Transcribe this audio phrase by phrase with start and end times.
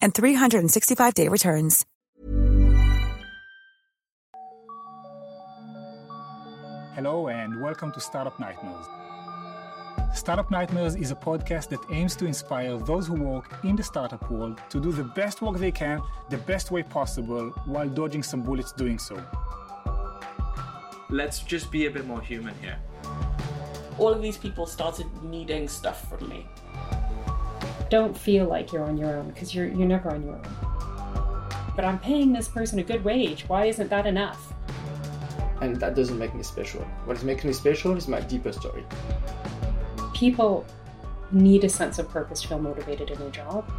[0.00, 1.84] and 365-day returns.
[6.94, 8.86] Hello and welcome to Startup Nightmares.
[10.14, 14.28] Startup Nightmares is a podcast that aims to inspire those who work in the startup
[14.30, 18.42] world to do the best work they can, the best way possible, while dodging some
[18.42, 19.22] bullets doing so.
[21.10, 22.78] Let's just be a bit more human here.
[23.98, 26.46] all of these people started needing stuff from me.
[27.90, 30.46] Don't feel like you're on your own because you're you're never on your own.
[31.74, 33.44] But I'm paying this person a good wage.
[33.48, 34.52] Why isn't that enough?
[35.60, 36.80] and that doesn't make me special.
[37.04, 38.84] What is making me special is my deeper story.
[40.14, 40.64] People
[41.32, 43.70] need a sense of purpose to feel motivated in their job.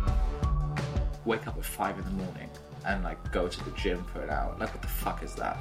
[1.26, 2.50] Wake up at five in the morning
[2.86, 4.56] and like go to the gym for an hour.
[4.60, 5.58] Like, what the fuck is that?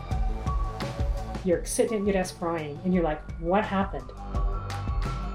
[1.44, 4.10] You're sitting at your desk crying and you're like, what happened?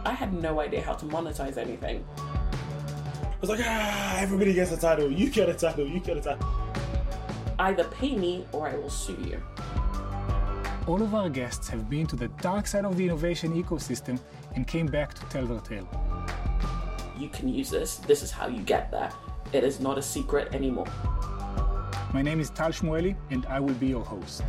[0.06, 2.06] I had no idea how to monetize anything.
[3.44, 5.12] I was like, ah, everybody gets a title.
[5.12, 5.86] You get a title.
[5.86, 6.48] You get a title.
[7.60, 9.44] Either pay me or I will sue you.
[10.88, 14.18] All of our guests have been to the dark side of the innovation ecosystem
[14.56, 15.90] and came back to tell their tale.
[17.20, 17.98] You can use this.
[17.98, 19.12] This is how you get there.
[19.52, 20.88] It is not a secret anymore.
[22.14, 24.44] My name is Tal Shmueli and I will be your host.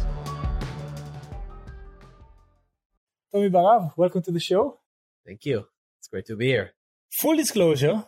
[3.33, 4.79] Tommy Barav, welcome to the show.
[5.27, 5.67] Thank you.
[5.99, 6.75] It's great to be here.
[7.11, 8.05] Full disclosure,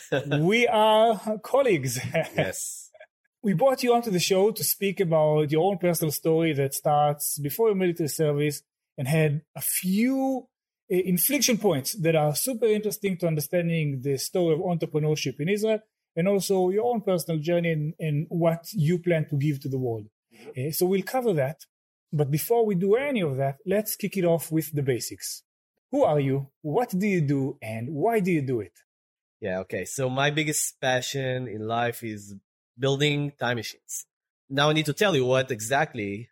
[0.38, 1.98] we are colleagues.
[2.14, 2.90] Yes.
[3.42, 7.38] we brought you onto the show to speak about your own personal story that starts
[7.38, 8.62] before your military service
[8.98, 10.48] and had a few
[10.90, 15.80] uh, inflection points that are super interesting to understanding the story of entrepreneurship in Israel
[16.16, 19.78] and also your own personal journey and, and what you plan to give to the
[19.78, 20.06] world.
[20.56, 21.58] Uh, so we'll cover that.
[22.12, 25.42] But before we do any of that, let's kick it off with the basics.
[25.90, 26.50] Who are you?
[26.62, 27.58] What do you do?
[27.62, 28.72] And why do you do it?
[29.46, 29.60] Yeah.
[29.60, 29.84] Okay.
[29.84, 32.34] So my biggest passion in life is
[32.76, 34.04] building time machines.
[34.50, 36.30] Now I need to tell you what exactly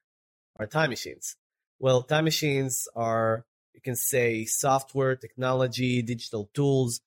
[0.59, 1.37] are time machines.
[1.79, 7.03] Well, time machines are, you can say software, technology, digital tools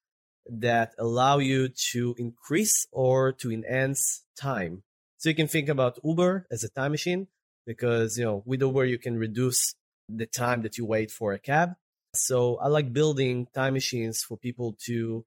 [0.50, 4.84] that allow you to increase or to enhance time.
[5.18, 7.28] So you can think about Uber as a time machine
[7.66, 9.76] because, you know, with Uber, you can reduce
[10.08, 11.76] the time that you wait for a cab.
[12.16, 15.26] So I like building time machines for people to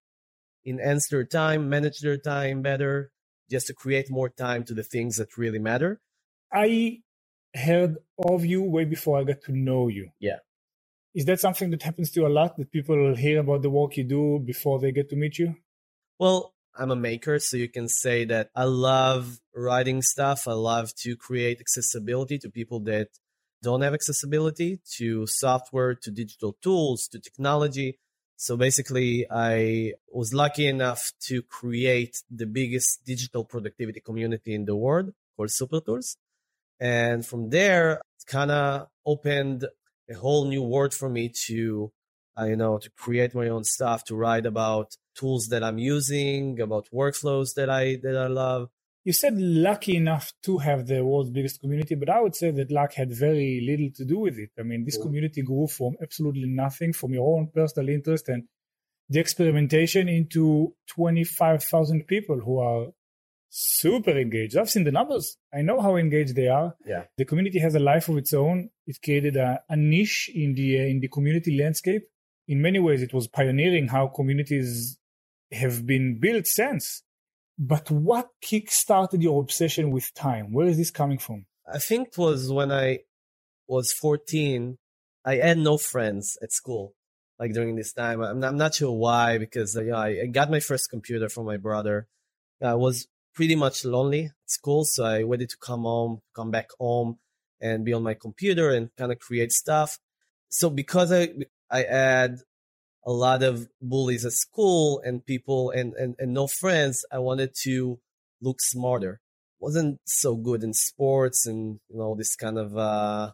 [0.65, 3.11] enhance their time, manage their time better,
[3.51, 6.01] just to create more time to the things that really matter.
[6.53, 7.01] I
[7.55, 10.11] heard of you way before I got to know you.
[10.21, 10.39] Yeah.
[11.15, 13.97] Is that something that happens to you a lot that people hear about the work
[13.97, 15.57] you do before they get to meet you?
[16.19, 20.47] Well, I'm a maker, so you can say that I love writing stuff.
[20.47, 23.09] I love to create accessibility to people that
[23.63, 27.99] don't have accessibility to software, to digital tools, to technology.
[28.43, 34.75] So basically, I was lucky enough to create the biggest digital productivity community in the
[34.75, 36.17] world called Super Tools.
[36.81, 39.67] And from there, it kind of opened
[40.11, 41.93] a whole new world for me to,
[42.39, 46.59] uh, you know, to create my own stuff, to write about tools that I'm using,
[46.63, 48.71] about workflows that I, that I love.
[49.05, 52.71] You said lucky enough to have the world's biggest community, but I would say that
[52.71, 54.51] luck had very little to do with it.
[54.59, 58.45] I mean, this community grew from absolutely nothing, from your own personal interest and
[59.09, 62.89] the experimentation into 25,000 people who are
[63.49, 64.57] super engaged.
[64.57, 65.37] I've seen the numbers.
[65.53, 66.77] I know how engaged they are.
[66.87, 67.05] Yeah.
[67.19, 68.71] The community has a life of its own.
[68.87, 72.03] It created a, a niche in the uh, in the community landscape.
[72.47, 74.99] In many ways, it was pioneering how communities
[75.53, 77.03] have been built since.
[77.63, 80.51] But what kick-started your obsession with time?
[80.51, 81.45] Where is this coming from?
[81.71, 83.01] I think it was when I
[83.69, 84.79] was 14.
[85.27, 86.95] I had no friends at school,
[87.39, 88.23] like during this time.
[88.23, 91.29] I'm not, I'm not sure why, because uh, yeah, I, I got my first computer
[91.29, 92.09] from my brother.
[92.63, 94.87] I was pretty much lonely at school.
[94.87, 97.19] So I wanted to come home, come back home
[97.61, 99.99] and be on my computer and kind of create stuff.
[100.49, 101.29] So because I,
[101.71, 102.39] I had
[103.05, 107.55] a lot of bullies at school and people and, and, and no friends, I wanted
[107.63, 107.99] to
[108.41, 109.21] look smarter.
[109.59, 113.33] Wasn't so good in sports and, you know, this kind of, uh,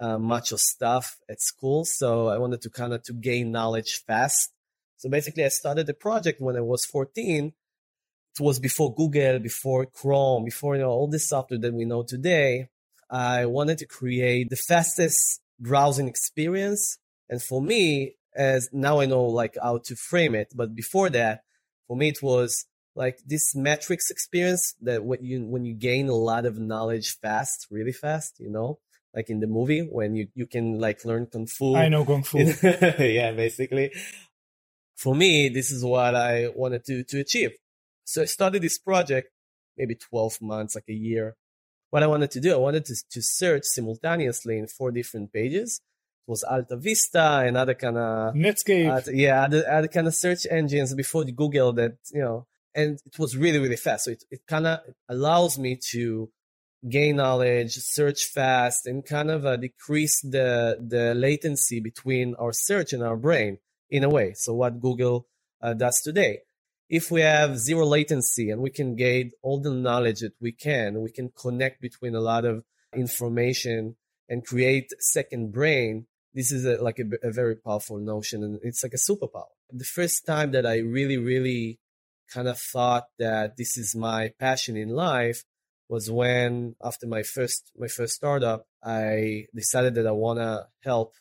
[0.00, 1.84] uh, macho stuff at school.
[1.84, 4.50] So I wanted to kind of to gain knowledge fast.
[4.96, 7.46] So basically I started the project when I was 14.
[8.38, 12.02] It was before Google, before Chrome, before, you know, all this software that we know
[12.02, 12.68] today.
[13.10, 16.98] I wanted to create the fastest browsing experience.
[17.28, 21.42] And for me, as now I know like how to frame it, but before that,
[21.86, 26.14] for me, it was like this Matrix experience that when you, when you gain a
[26.14, 28.78] lot of knowledge fast, really fast, you know,
[29.14, 31.76] like in the movie when you, you can like learn kung fu.
[31.76, 32.38] I know kung fu.
[32.98, 33.92] yeah, basically.
[34.96, 37.52] For me, this is what I wanted to, to achieve.
[38.04, 39.28] So I started this project
[39.76, 41.36] maybe 12 months, like a year.
[41.90, 45.80] What I wanted to do, I wanted to, to search simultaneously in four different pages.
[46.26, 49.08] It was Alta Vista and other kind of Netscape.
[49.08, 52.98] uh, yeah, other, other kind of search engines before the Google that, you know, and
[53.04, 54.04] it was really, really fast.
[54.04, 56.30] So it, it kind of allows me to
[56.88, 62.92] gain knowledge, search fast, and kind of uh, decrease the the latency between our search
[62.92, 63.58] and our brain
[63.90, 64.32] in a way.
[64.34, 65.26] So what Google
[65.60, 66.40] uh, does today,
[66.88, 71.00] if we have zero latency and we can gain all the knowledge that we can,
[71.02, 72.64] we can connect between a lot of
[72.94, 73.96] information
[74.28, 76.06] and create second brain.
[76.34, 79.52] This is a, like a, a very powerful notion, and it's like a superpower.
[79.70, 81.78] The first time that I really, really
[82.32, 85.44] kind of thought that this is my passion in life
[85.88, 91.12] was when after my first my first startup i decided that i want to help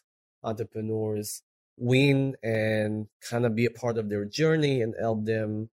[0.43, 1.41] entrepreneurs
[1.77, 5.69] win and kind of be a part of their journey and help them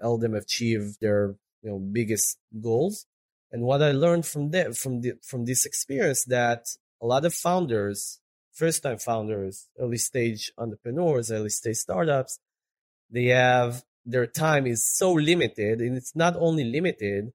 [0.00, 3.06] help them achieve their you know biggest goals
[3.52, 6.66] and what i learned from that from the from this experience that
[7.00, 8.18] a lot of founders
[8.52, 12.38] first time founders early stage entrepreneurs early stage startups
[13.10, 17.32] they have their time is so limited and it's not only limited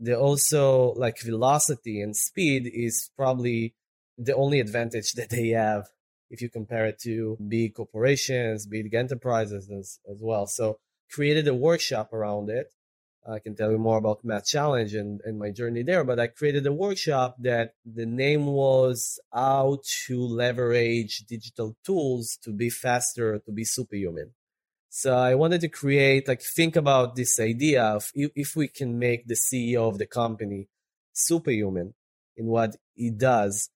[0.00, 3.74] they also like velocity and speed is probably
[4.18, 5.88] the only advantage that they have
[6.30, 10.46] if you compare it to big corporations big enterprises as, as well.
[10.46, 10.78] So
[11.10, 12.72] created a workshop around it
[13.30, 16.66] i can tell you more about MassChallenge and, and my journey there but i created
[16.66, 23.52] a workshop that the name was how to leverage digital tools to be faster to
[23.52, 24.30] be superhuman.
[24.88, 28.98] So I wanted to create, like, think about this idea of if, if we can
[28.98, 30.68] make the CEO of the company
[31.12, 31.94] superhuman
[32.36, 33.70] in what he does,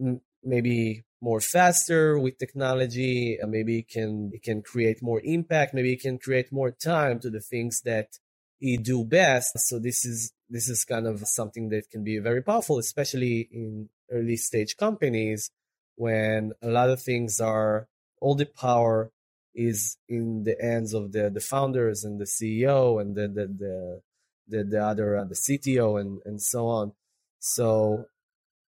[0.00, 6.00] m- maybe more faster with technology, maybe can it can create more impact, maybe it
[6.00, 8.18] can create more time to the things that
[8.62, 9.58] he do best.
[9.58, 13.88] So this is this is kind of something that can be very powerful, especially in
[14.10, 15.50] early stage companies
[15.96, 17.88] when a lot of things are
[18.20, 19.10] all the power
[19.52, 24.02] is in the hands of the, the founders and the CEO and the the the,
[24.48, 26.92] the, the other uh, the CTO and and so on.
[27.40, 28.06] So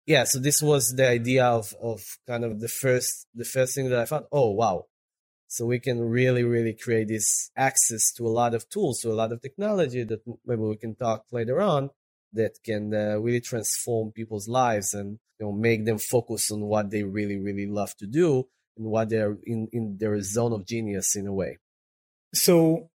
[0.07, 3.89] yeah, so this was the idea of of kind of the first the first thing
[3.89, 4.87] that I thought, Oh wow,
[5.53, 9.19] so we can really really create this access to a lot of tools, to a
[9.21, 11.91] lot of technology that maybe we can talk later on
[12.33, 16.89] that can uh, really transform people's lives and you know make them focus on what
[16.89, 18.47] they really really love to do
[18.77, 21.59] and what they're in, in their zone of genius in a way.
[22.33, 22.89] So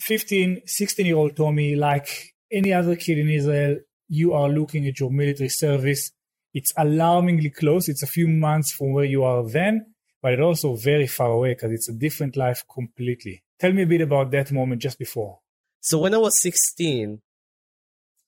[0.00, 2.08] 15, 16 year old Tommy, like
[2.50, 3.76] any other kid in Israel,
[4.08, 6.12] you are looking at your military service.
[6.54, 7.90] It's alarmingly close.
[7.90, 9.93] It's a few months from where you are then,
[10.24, 13.42] but it's also very far away because it's a different life completely.
[13.60, 15.40] Tell me a bit about that moment just before.
[15.80, 17.20] So when I was 16,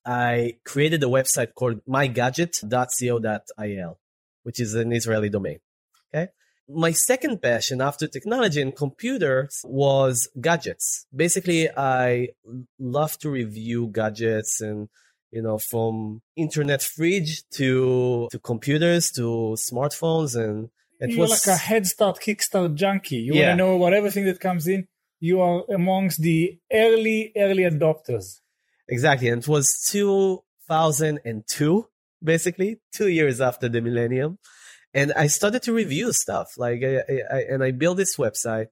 [0.05, 3.99] I created a website called mygadget.co.il,
[4.43, 5.61] which is an Israeli domain.
[6.15, 6.29] Okay
[6.69, 11.07] my second passion after technology and computers was gadgets.
[11.15, 12.31] Basically, I
[12.76, 14.88] love to review gadgets and
[15.31, 21.55] you know from internet fridge to to computers to smartphones and it You're was like
[21.55, 23.17] a head start, kickstart junkie.
[23.17, 23.49] You Yeah.
[23.49, 24.87] want to know about everything that comes in.
[25.21, 28.41] You are amongst the early, early adopters.
[28.88, 29.67] exactly and it was
[30.69, 31.87] 2002
[32.23, 34.38] basically two years after the millennium
[34.95, 36.95] and I started to review stuff like I,
[37.37, 38.69] I, and I built this website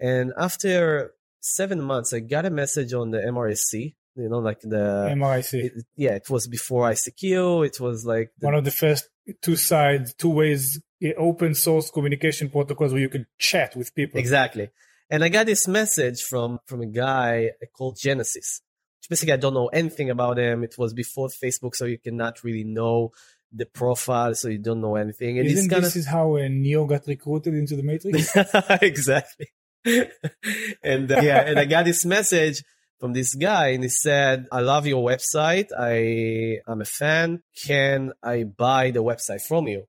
[0.00, 5.12] and after seven months I got a message on the mIRC you know like the
[5.16, 5.54] mIRC.
[5.64, 9.08] it- yeah it was before ICQ it was like the, One of the first
[9.42, 10.80] two sides, two ways,
[11.16, 14.18] open source communication protocols where you can chat with people.
[14.18, 14.70] exactly
[15.10, 18.60] and I got this message from from a guy called Genesis
[19.08, 20.64] basically I don't know anything about him.
[20.64, 23.12] It was before Facebook, so you cannot really know
[23.52, 25.38] the profile, so you don't know anything.
[25.38, 26.00] And Isn't this of...
[26.00, 28.34] is how uh, Neo got recruited into the Matrix?
[28.82, 29.48] exactly.
[30.82, 32.62] and uh, yeah, and I got this message
[32.98, 35.68] from this guy and he said, I love your website.
[35.78, 37.42] I I am a fan.
[37.64, 39.84] Can I buy the website from you?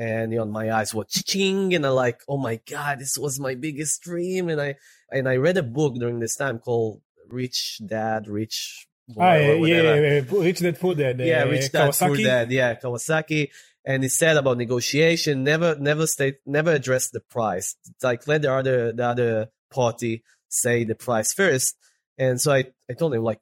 [0.00, 3.38] And you know, my eyes were ching and I'm like, oh my God, this was
[3.38, 4.48] my biggest dream.
[4.48, 4.76] And I,
[5.10, 8.86] and I read a book during this time called Rich Dad, Rich
[9.18, 11.18] Ah, yeah, yeah, yeah, Rich Dad Poor Dad.
[11.18, 12.52] Yeah, Rich Dad Poor Dad.
[12.52, 13.50] Yeah, Kawasaki.
[13.84, 17.74] And he said about negotiation, never, never state, never address the price.
[17.88, 21.76] It's like let the other, the other party say the price first
[22.20, 23.40] and so I, I told him like,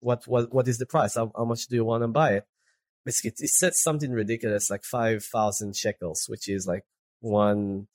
[0.00, 1.14] what, what, what is the price?
[1.14, 2.44] How, how much do you want to buy it?
[3.04, 6.84] Basically, it said something ridiculous, like 5,000 shekels, which is like
[7.20, 7.88] one,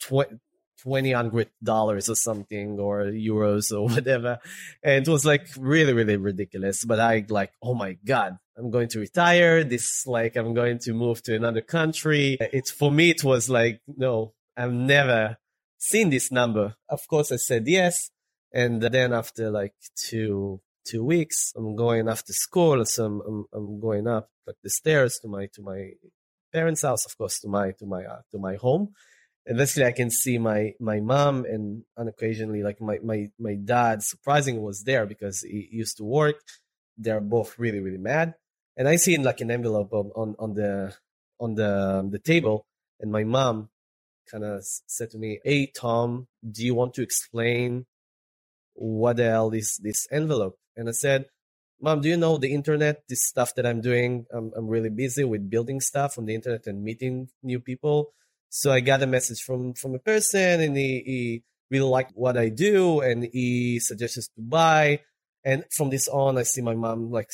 [0.00, 0.38] tw-
[0.82, 1.14] 20
[1.62, 4.38] dollars or something or euros or whatever.
[4.82, 6.84] And it was like really, really ridiculous.
[6.84, 9.64] But I like, oh my God, I'm going to retire.
[9.64, 12.36] This like, I'm going to move to another country.
[12.40, 15.38] It's for me, it was like, no, I've never
[15.78, 16.74] seen this number.
[16.88, 18.10] Of course, I said yes.
[18.52, 23.80] And then after like two two weeks, I'm going after school, so I'm, I'm, I'm
[23.80, 25.90] going up like the stairs to my to my
[26.52, 28.94] parents' house, of course, to my to my uh, to my home.
[29.46, 33.54] And basically, I can see my my mom and on occasionally like my my my
[33.54, 34.02] dad.
[34.02, 36.40] Surprisingly, was there because he used to work.
[36.96, 38.34] They're both really really mad,
[38.76, 40.94] and I see in like an envelope on on, the
[41.40, 42.66] on the um, the table,
[43.00, 43.68] and my mom
[44.30, 47.86] kind of said to me, "Hey Tom, do you want to explain
[48.74, 50.56] what the hell is this envelope?
[50.76, 51.26] And I said,
[51.80, 53.02] Mom, do you know the internet?
[53.08, 56.66] This stuff that I'm doing, I'm, I'm really busy with building stuff on the internet
[56.66, 58.12] and meeting new people.
[58.48, 62.36] So I got a message from from a person, and he, he really liked what
[62.36, 65.00] I do, and he suggested to buy.
[65.44, 67.30] And from this on, I see my mom like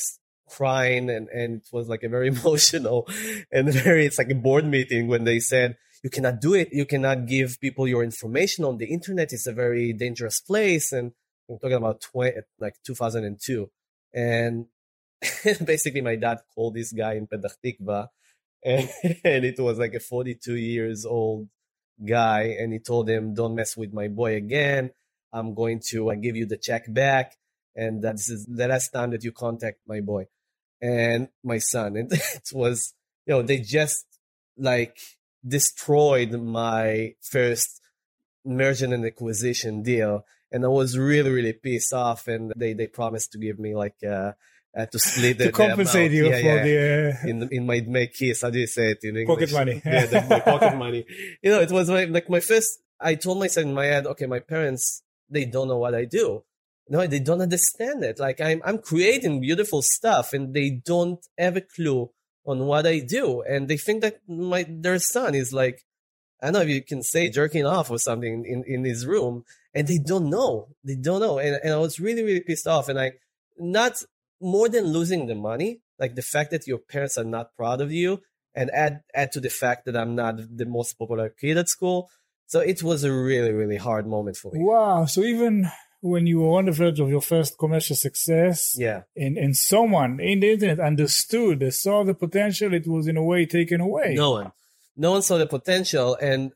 [0.49, 3.07] crying, and and it was like a very emotional
[3.51, 4.05] and very.
[4.05, 6.69] It's like a board meeting when they said you cannot do it.
[6.71, 9.31] You cannot give people your information on the internet.
[9.31, 11.11] It's a very dangerous place, and
[11.49, 13.69] I'm talking about 20, like 2002.
[14.13, 14.65] And
[15.65, 18.07] basically my dad called this guy in Petah Tikva
[18.63, 18.89] and,
[19.23, 21.47] and it was like a 42 years old
[22.05, 22.55] guy.
[22.59, 24.91] And he told him, don't mess with my boy again.
[25.33, 27.37] I'm going to uh, give you the check back.
[27.75, 30.25] And that this is the last time that you contact my boy
[30.81, 31.95] and my son.
[31.97, 32.93] And it was,
[33.25, 34.05] you know, they just
[34.57, 34.97] like
[35.47, 37.81] destroyed my first
[38.43, 42.27] merger and acquisition deal and I was really really pissed off.
[42.27, 44.33] And they they promised to give me like uh,
[44.77, 46.63] uh to split to compensate you yeah, for yeah.
[46.63, 47.27] the uh...
[47.29, 48.41] in in my my kiss.
[48.41, 49.51] How do you say it in English?
[49.51, 49.81] Pocket money.
[49.85, 51.05] yeah, the, my pocket money.
[51.41, 52.79] You know, it was my, like my first.
[52.99, 56.43] I told myself in my head, okay, my parents they don't know what I do.
[56.89, 58.19] No, they don't understand it.
[58.19, 62.11] Like I'm I'm creating beautiful stuff, and they don't have a clue
[62.45, 65.85] on what I do, and they think that my their son is like
[66.41, 69.45] I don't know if you can say jerking off or something in, in his room
[69.73, 70.69] and they don't know.
[70.83, 71.39] They don't know.
[71.39, 72.89] And, and I was really, really pissed off.
[72.89, 73.13] And I,
[73.57, 74.01] not
[74.41, 77.91] more than losing the money, like the fact that your parents are not proud of
[77.91, 78.21] you
[78.53, 82.09] and add, add to the fact that I'm not the most popular kid at school.
[82.47, 84.59] So it was a really, really hard moment for me.
[84.61, 85.05] Wow.
[85.05, 85.69] So even
[86.01, 90.19] when you were on the verge of your first commercial success, yeah, and, and someone
[90.19, 94.15] in the internet understood, they saw the potential, it was in a way taken away.
[94.15, 94.51] No one
[94.95, 96.51] no one saw the potential and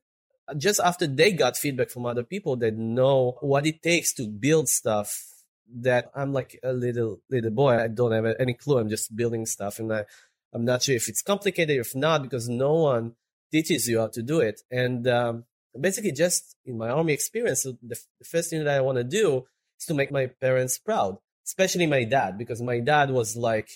[0.57, 4.67] just after they got feedback from other people that know what it takes to build
[4.69, 5.25] stuff
[5.73, 7.75] that i'm like a little little boy.
[7.77, 8.77] I don't have any clue.
[8.77, 10.05] I'm just building stuff and I,
[10.53, 13.13] i'm not sure if it's complicated or if not because no one
[13.51, 14.61] teaches you how to do it.
[14.69, 15.45] And um,
[15.79, 19.45] basically just in my army experience the, the first thing that i want to do
[19.79, 23.69] is to make my parents proud especially my dad because my dad was like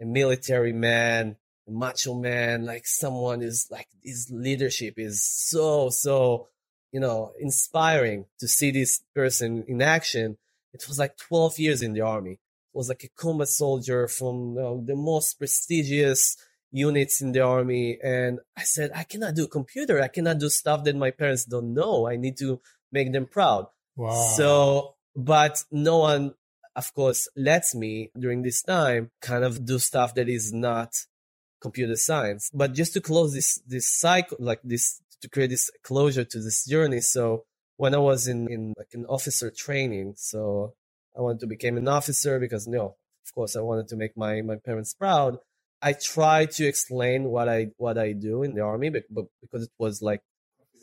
[0.00, 1.36] a military man
[1.72, 6.48] macho man, like someone is like his leadership is so, so,
[6.92, 10.36] you know, inspiring to see this person in action.
[10.72, 12.32] It was like 12 years in the army.
[12.32, 16.36] It was like a combat soldier from you know, the most prestigious
[16.70, 17.98] units in the army.
[18.02, 20.00] And I said, I cannot do computer.
[20.00, 22.08] I cannot do stuff that my parents don't know.
[22.08, 22.60] I need to
[22.90, 23.66] make them proud.
[23.96, 24.32] Wow.
[24.36, 26.34] So, but no one,
[26.74, 30.94] of course, lets me during this time kind of do stuff that is not
[31.62, 32.50] computer science.
[32.52, 36.66] But just to close this this cycle, like this, to create this closure to this
[36.66, 37.00] journey.
[37.00, 37.44] So
[37.76, 40.74] when I was in in like an officer training, so
[41.16, 44.16] I wanted to become an officer because you know, of course, I wanted to make
[44.16, 45.38] my my parents proud.
[45.80, 49.64] I tried to explain what I what I do in the army, but, but because
[49.64, 50.20] it was like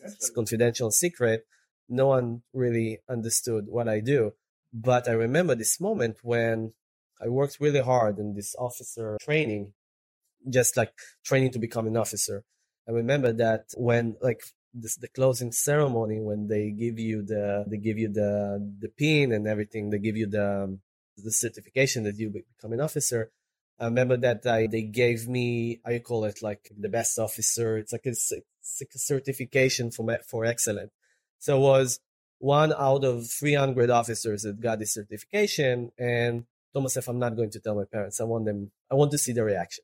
[0.04, 1.46] it's confidential secret,
[1.88, 4.34] no one really understood what I do.
[4.74, 6.74] But I remember this moment when
[7.22, 9.74] I worked really hard in this officer training,
[10.50, 10.94] just like
[11.24, 12.44] training to become an officer.
[12.88, 14.42] I remember that when like
[14.74, 19.32] this the closing ceremony when they give you the they give you the the pin
[19.32, 20.80] and everything they give you the um,
[21.18, 23.32] the certification that you become an officer
[23.80, 27.78] i remember that I, they gave me i call it like the best officer.
[27.78, 30.92] It's like a, it's like a certification for for excellent
[31.40, 32.00] so it was
[32.38, 37.50] one out of 300 officers that got this certification and told myself i'm not going
[37.50, 39.84] to tell my parents i want them i want to see the reaction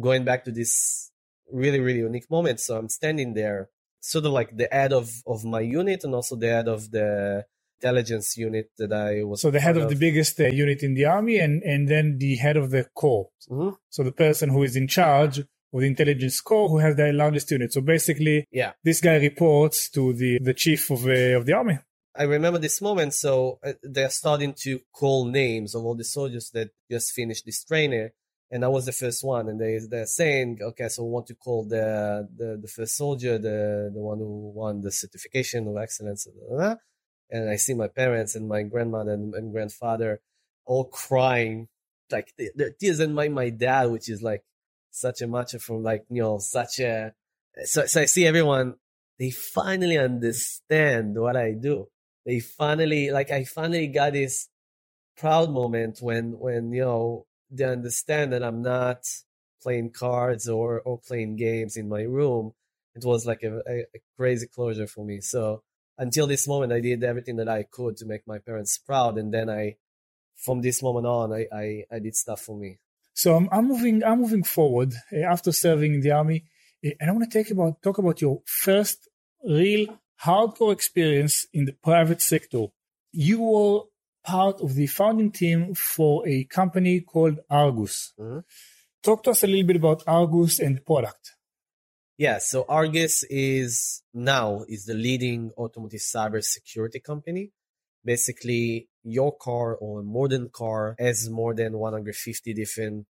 [0.00, 1.10] going back to this
[1.52, 3.68] really really unique moment so i'm standing there
[4.00, 7.44] sort of like the head of of my unit and also the head of the
[7.82, 9.40] intelligence unit that I was.
[9.40, 12.18] So the head of, of, the biggest uh, unit in the army, and and then
[12.18, 13.30] the head of the corps.
[13.50, 13.70] Mm-hmm.
[13.90, 17.50] So the person who is in charge of the intelligence corps, who has the largest
[17.50, 17.72] unit.
[17.72, 21.78] So basically, yeah, this guy reports to the the chief of uh, of the army.
[22.14, 23.14] I remember this moment.
[23.14, 27.64] So uh, they're starting to call names of all the soldiers that just finished this
[27.64, 28.10] training
[28.52, 29.48] and I was the first one.
[29.48, 33.38] And they they're saying, okay, so we want to call the the, the first soldier,
[33.38, 36.28] the the one who won the certification of excellence.
[37.30, 40.20] And I see my parents and my grandmother and, and grandfather
[40.66, 41.68] all crying,
[42.10, 42.34] like
[42.78, 44.44] tears, and my my dad, which is like
[44.90, 47.14] such a macho from like you know such a.
[47.64, 48.74] So so I see everyone.
[49.18, 51.88] They finally understand what I do.
[52.26, 54.48] They finally like I finally got this
[55.16, 59.04] proud moment when when you know they understand that I'm not
[59.62, 62.52] playing cards or, or playing games in my room.
[62.94, 65.20] It was like a, a, a crazy closure for me.
[65.20, 65.62] So
[65.98, 69.18] until this moment, I did everything that I could to make my parents proud.
[69.18, 69.76] And then I,
[70.36, 72.78] from this moment on, I, I, I did stuff for me.
[73.14, 76.44] So I'm, I'm moving, I'm moving forward uh, after serving in the army.
[76.84, 79.08] Uh, and I want to talk about, talk about your first
[79.44, 82.66] real hardcore experience in the private sector.
[83.12, 83.80] You were
[84.24, 88.12] part of the founding team for a company called Argus.
[88.18, 88.40] Mm-hmm.
[89.02, 91.32] Talk to us a little bit about Argus and the product.
[92.18, 97.50] Yeah, so Argus is now is the leading automotive cybersecurity company.
[98.04, 103.06] Basically, your car or a modern car has more than 150 different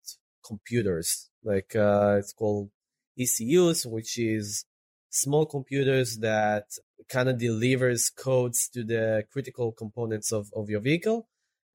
[0.46, 1.29] computers.
[1.44, 2.70] Like uh, it's called
[3.18, 4.64] ECUs, which is
[5.12, 6.64] small computers that
[7.09, 11.29] kind of delivers codes to the critical components of, of your vehicle,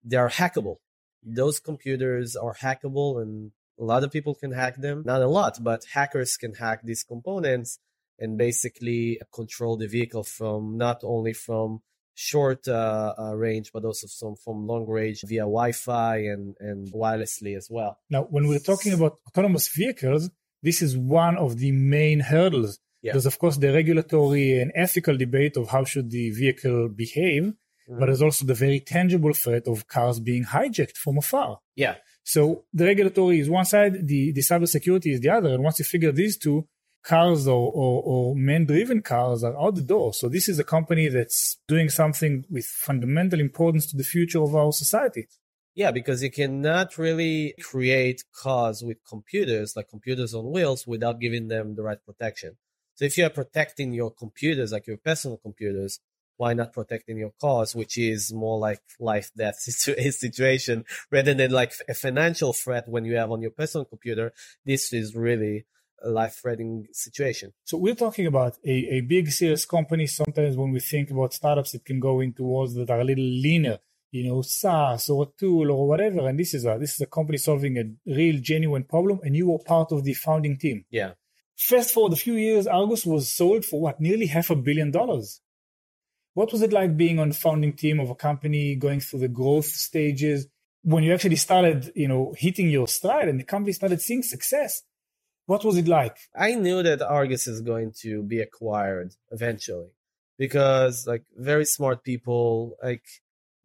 [0.04, 0.78] they are hackable.
[1.24, 5.04] Those computers are hackable and a lot of people can hack them.
[5.06, 7.80] Not a lot, but hackers can hack these components
[8.20, 11.82] and basically control the vehicle from not only from
[12.16, 17.56] short uh, uh, range, but also some from long range via Wi-Fi and, and wirelessly
[17.56, 18.00] as well.
[18.10, 20.32] Now, when we're talking about autonomous vehicles,
[20.64, 23.14] this is one of the main hurdles yeah.
[23.14, 28.00] There's of course the regulatory and ethical debate of how should the vehicle behave, mm-hmm.
[28.00, 31.60] but there's also the very tangible threat of cars being hijacked from afar.
[31.76, 31.96] Yeah.
[32.24, 35.54] So the regulatory is one side, the, the cybersecurity is the other.
[35.54, 36.68] And once you figure these two,
[37.08, 40.14] cars or, or, or man-driven cars are out the door.
[40.14, 44.54] So this is a company that's doing something with fundamental importance to the future of
[44.56, 45.28] our society.
[45.74, 51.48] Yeah, because you cannot really create cars with computers, like computers on wheels, without giving
[51.48, 52.58] them the right protection.
[52.98, 56.00] So if you're protecting your computers, like your personal computers,
[56.38, 61.74] why not protecting your cars, which is more like life death situation rather than like
[61.88, 64.34] a financial threat when you have on your personal computer.
[64.66, 65.66] This is really
[66.04, 67.54] a life threatening situation.
[67.66, 70.08] So we're talking about a, a big serious company.
[70.08, 73.24] Sometimes when we think about startups, it can go into words that are a little
[73.24, 73.78] leaner,
[74.10, 76.28] you know, SaaS or a tool or whatever.
[76.28, 79.20] And this is a, this is a company solving a real genuine problem.
[79.22, 80.86] And you were part of the founding team.
[80.90, 81.12] Yeah.
[81.58, 85.42] Fast forward a few years, Argus was sold for what, nearly half a billion dollars.
[86.36, 89.28] What was it like being on the founding team of a company, going through the
[89.28, 90.48] growth stages?
[90.84, 94.84] When you actually started, you know, hitting your stride and the company started seeing success,
[95.48, 96.16] what was it like?
[96.36, 99.90] I knew that Argus is going to be acquired eventually
[100.38, 103.04] because like very smart people, like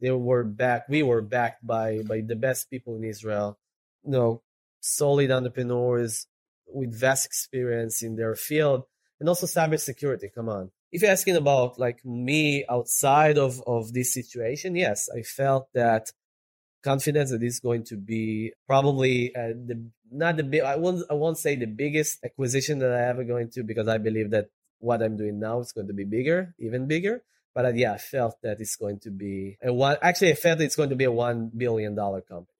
[0.00, 3.58] they were back, we were backed by, by the best people in Israel,
[4.02, 4.42] you know,
[4.80, 6.26] solid entrepreneurs,
[6.66, 8.84] with vast experience in their field
[9.20, 10.32] and also cybersecurity.
[10.34, 10.70] Come on.
[10.90, 16.10] If you're asking about like me outside of, of this situation, yes, I felt that
[16.82, 21.14] confidence that is going to be probably uh, the not the big I won't I
[21.14, 24.48] won't say the biggest acquisition that I ever going to because I believe that
[24.80, 27.22] what I'm doing now is going to be bigger, even bigger.
[27.54, 29.96] But uh, yeah, I felt that it's going to be a one.
[30.02, 32.52] Actually, I felt it's going to be a one billion dollar company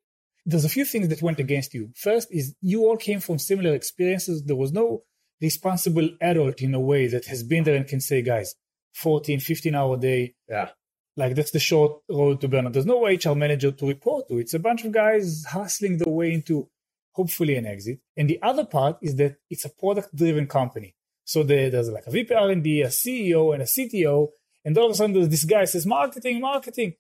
[0.45, 1.91] there's a few things that went against you.
[1.95, 4.43] First is you all came from similar experiences.
[4.43, 5.03] There was no
[5.41, 8.55] responsible adult in a way that has been there and can say, guys,
[8.95, 10.35] 14, 15 hour day.
[10.49, 10.71] Yeah.
[11.17, 12.73] Like that's the short road to burnout.
[12.73, 14.39] There's no HR manager to report to.
[14.39, 16.69] It's a bunch of guys hustling their way into
[17.13, 17.99] hopefully an exit.
[18.17, 20.95] And the other part is that it's a product driven company.
[21.25, 24.29] So the, there's like a VP R&D, a CEO and a CTO.
[24.65, 26.95] And all of a sudden there's this guy says marketing, marketing.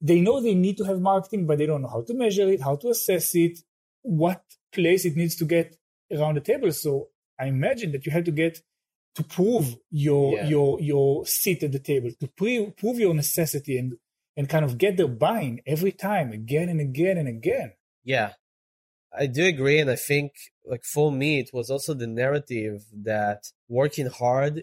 [0.00, 2.60] They know they need to have marketing, but they don't know how to measure it,
[2.62, 3.58] how to assess it,
[4.02, 5.76] what place it needs to get
[6.12, 6.70] around the table.
[6.72, 7.08] So
[7.38, 8.60] I imagine that you have to get
[9.16, 10.48] to prove your Yeah.
[10.48, 13.94] your your seat at the table, to pre- prove your necessity and
[14.36, 17.72] and kind of get their buy-in every time, again and again and again.
[18.04, 18.34] Yeah,
[19.12, 20.32] I do agree, and I think
[20.64, 24.62] like for me, it was also the narrative that working hard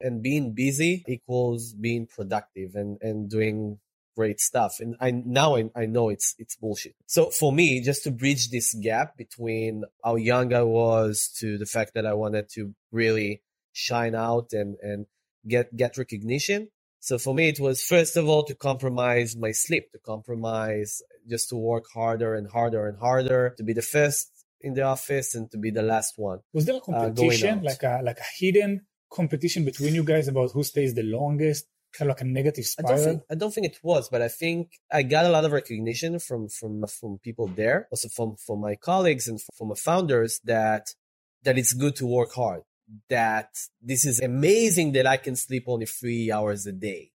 [0.00, 3.80] and being busy equals being productive and and doing
[4.16, 4.72] great stuff.
[4.80, 6.94] And I now I, I know it's it's bullshit.
[7.06, 11.66] So for me, just to bridge this gap between how young I was to the
[11.66, 15.06] fact that I wanted to really shine out and and
[15.46, 16.60] get get recognition.
[17.00, 21.48] So for me, it was first of all to compromise my sleep, to compromise just
[21.50, 24.28] to work harder and harder and harder, to be the first
[24.60, 26.38] in the office and to be the last one.
[26.52, 27.64] Was there a Uh, competition, out.
[27.70, 28.72] like a like a hidden
[29.18, 31.66] competition between you guys about who stays the longest?
[31.96, 33.04] Kind of like a negative I don't spiral.
[33.04, 36.18] think I don't think it was, but I think I got a lot of recognition
[36.18, 40.94] from from from people there, also from from my colleagues and from my founders that
[41.44, 42.62] that it's good to work hard.
[43.08, 43.48] That
[43.80, 47.12] this is amazing that I can sleep only three hours a day.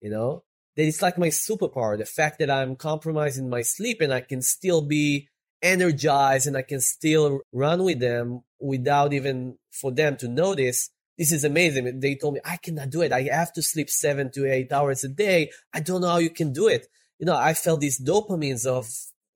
[0.00, 0.44] You know
[0.76, 1.98] that it's like my superpower.
[1.98, 5.28] The fact that I'm compromising my sleep and I can still be
[5.62, 11.32] energized and I can still run with them without even for them to notice this
[11.32, 12.00] is amazing.
[12.00, 13.12] They told me I cannot do it.
[13.12, 15.50] I have to sleep seven to eight hours a day.
[15.72, 16.86] I don't know how you can do it.
[17.18, 18.88] You know, I felt these dopamines of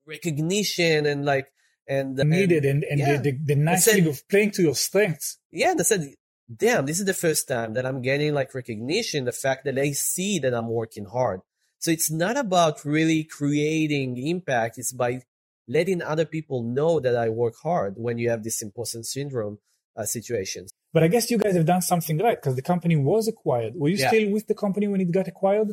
[0.07, 1.47] recognition and like
[1.89, 3.17] and the needed and, and yeah.
[3.19, 5.39] the, the, the nice said- thing of playing to your strengths.
[5.53, 6.15] yeah, they said,
[6.55, 9.93] damn, this is the first time that I'm getting like recognition, the fact that they
[9.93, 11.41] see that I'm working hard.
[11.79, 14.79] So it's not about really creating impact.
[14.79, 15.23] It's by
[15.69, 19.59] letting other people know that I work hard when you have this imposter syndrome
[19.97, 20.71] uh, situations.
[20.93, 23.75] But I guess you guys have done something right because the company was acquired.
[23.77, 24.09] Were you Yeah.
[24.09, 25.73] still with the company when it got acquired?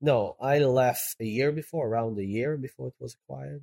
[0.00, 3.62] No, I left a year before, around a year before it was acquired.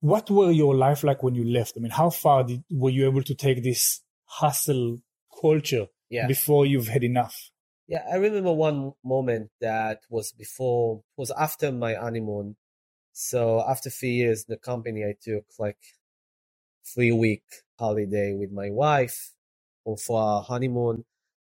[0.00, 1.74] What were your life like when you left?
[1.76, 4.98] I mean, how far did, were you able to take this hustle
[5.40, 6.26] culture Yeah.
[6.26, 7.50] before you've had enough?
[7.86, 12.56] Yeah, I remember one moment that was before, was after my honeymoon.
[13.12, 15.78] So after three years, the company, I took like
[16.84, 17.44] three week
[17.78, 19.32] holiday with my wife
[19.84, 21.04] for- for our honeymoon.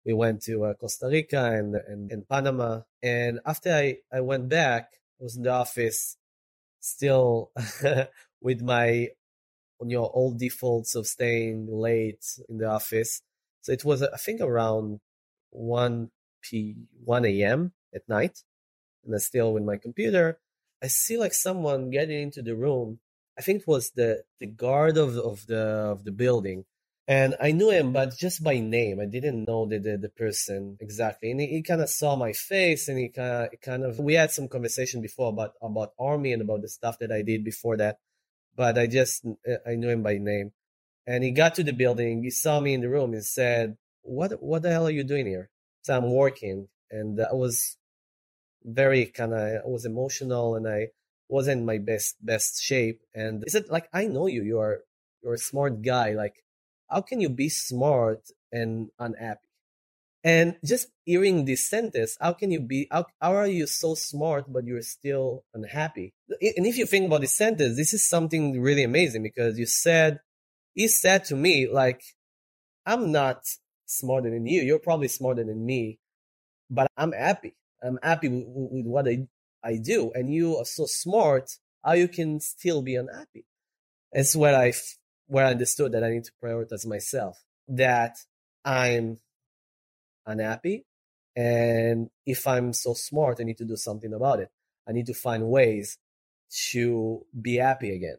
[0.06, 2.82] We went to uh, Costa Rica and, and, and Panama.
[3.04, 6.18] And after I, I went back, I was in the office
[6.80, 7.52] still
[8.42, 9.10] with my,
[9.82, 13.22] on your old defaults of staying late in the office.
[13.62, 15.00] So it was, I think around
[15.52, 16.12] 1
[16.42, 17.74] p 1 a.m.
[17.94, 18.44] at night,
[19.06, 20.40] and I'm still with my computer.
[20.84, 23.00] I see like someone getting into the room.
[23.38, 25.60] I think it was the the guard of of the
[25.96, 26.66] of the building,
[27.10, 29.00] and I knew him, but just by name.
[29.00, 31.32] I didn't know the the, the person exactly.
[31.32, 34.14] And he, he kind of saw my face, and he kind of kind of we
[34.14, 37.78] had some conversation before about about army and about the stuff that I did before
[37.78, 37.98] that,
[38.56, 39.26] but I just
[39.66, 40.52] I knew him by name.
[41.08, 42.24] And he got to the building.
[42.24, 45.26] He saw me in the room and said, "What what the hell are you doing
[45.26, 45.50] here?"
[45.82, 47.78] So I'm working, and I was
[48.64, 50.90] very kind of I was emotional, and I
[51.28, 53.02] wasn't my best best shape.
[53.16, 54.44] And he said, "Like I know you.
[54.44, 54.82] You are
[55.24, 56.14] you're a smart guy.
[56.14, 56.36] Like
[56.90, 58.22] how can you be smart
[58.52, 59.48] and unhappy?"
[60.24, 62.88] And just hearing this sentence, how can you be?
[62.92, 66.14] How, how are you so smart but you're still unhappy?
[66.30, 70.20] And if you think about this sentence, this is something really amazing because you said
[70.80, 72.02] he said to me like
[72.86, 73.42] i'm not
[73.86, 76.00] smarter than you you're probably smarter than me
[76.70, 79.28] but i'm happy i'm happy with, with what I,
[79.64, 81.52] I do and you are so smart
[81.84, 83.46] how you can still be unhappy
[84.12, 84.72] it's where i
[85.30, 88.18] where i understood that i need to prioritize myself that
[88.66, 89.18] i'm
[90.26, 90.86] unhappy
[91.36, 94.50] and if i'm so smart i need to do something about it
[94.88, 95.98] i need to find ways
[96.72, 98.18] to be happy again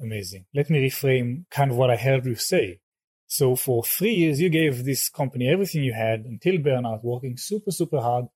[0.00, 0.46] Amazing.
[0.54, 2.80] Let me reframe kind of what I heard you say.
[3.26, 7.70] So for three years, you gave this company everything you had until burnout, working super,
[7.70, 8.26] super hard.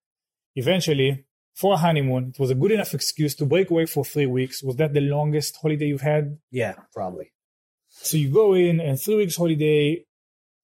[0.54, 1.24] Eventually,
[1.54, 4.62] for a honeymoon, it was a good enough excuse to break away for three weeks.
[4.62, 6.38] Was that the longest holiday you've had?
[6.50, 7.31] yeah probably
[8.02, 10.04] So you go in and three weeks holiday,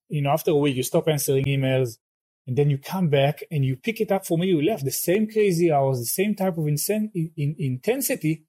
[0.08, 1.98] you know, after a week, you stop answering emails
[2.46, 4.84] and then you come back and you pick it up from where you left.
[4.84, 8.44] The same crazy hours, the same type of insen- in, in, intensity,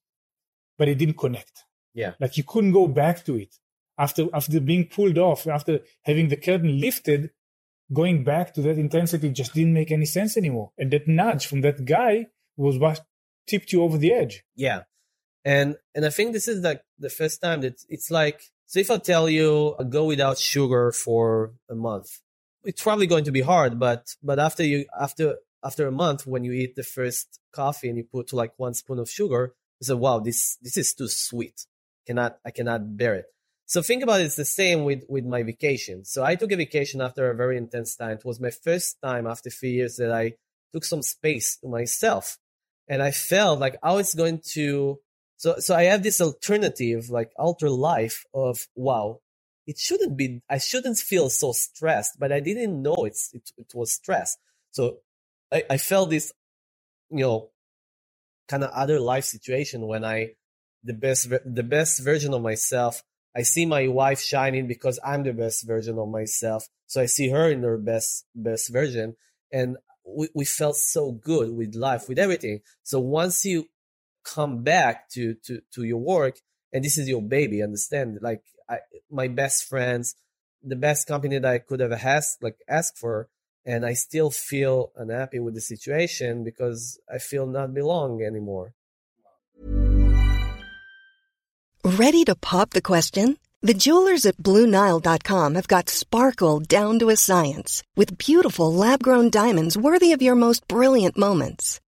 [0.77, 1.65] but it didn't connect.
[1.93, 2.13] Yeah.
[2.19, 3.55] Like you couldn't go back to it
[3.97, 7.29] after, after being pulled off, after having the curtain lifted,
[7.93, 10.71] going back to that intensity just didn't make any sense anymore.
[10.79, 13.01] And that nudge from that guy was what
[13.47, 14.43] tipped you over the edge.
[14.55, 14.83] Yeah.
[15.45, 18.91] And and I think this is like the first time that it's like so if
[18.91, 22.19] I tell you uh, go without sugar for a month,
[22.63, 26.43] it's probably going to be hard, but but after you after after a month when
[26.43, 29.95] you eat the first coffee and you put like one spoon of sugar, you say,
[29.95, 31.65] Wow, this this is too sweet.
[32.05, 33.25] Cannot I cannot bear it.
[33.65, 36.05] So think about it, it's the same with, with my vacation.
[36.05, 38.17] So I took a vacation after a very intense time.
[38.17, 40.33] It was my first time after three years that I
[40.73, 42.37] took some space to myself.
[42.87, 44.99] And I felt like I was going to,
[45.39, 49.21] so, so I have this alternative, like alter life of, wow,
[49.65, 53.71] it shouldn't be, I shouldn't feel so stressed, but I didn't know it's, it, it
[53.73, 54.37] was stress.
[54.71, 54.97] So
[55.51, 56.31] I, I felt this,
[57.09, 57.49] you know,
[58.47, 60.35] kind of other life situation when I,
[60.83, 63.03] the best, the best version of myself
[63.35, 66.67] I see my wife shining because I'm the best version of myself.
[66.87, 69.15] So I see her in her best best version,
[69.51, 72.61] and we, we felt so good with life, with everything.
[72.83, 73.67] So once you
[74.33, 76.39] come back to to to your work,
[76.73, 78.19] and this is your baby, understand?
[78.21, 80.15] Like I, my best friends,
[80.63, 83.29] the best company that I could have asked, like asked for,
[83.65, 88.73] and I still feel unhappy with the situation because I feel not belong anymore.
[91.83, 93.37] Ready to pop the question?
[93.61, 99.29] The jewelers at BlueNile.com have got sparkle down to a science with beautiful lab grown
[99.29, 101.81] diamonds worthy of your most brilliant moments.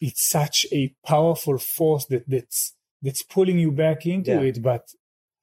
[0.00, 4.40] It's such a powerful force that that's that's pulling you back into Yeah.
[4.40, 4.62] it.
[4.62, 4.88] But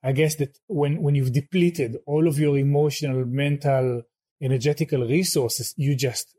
[0.04, 4.04] I guess that when when you've depleted all of your emotional, mental,
[4.42, 6.36] energetical resources, you just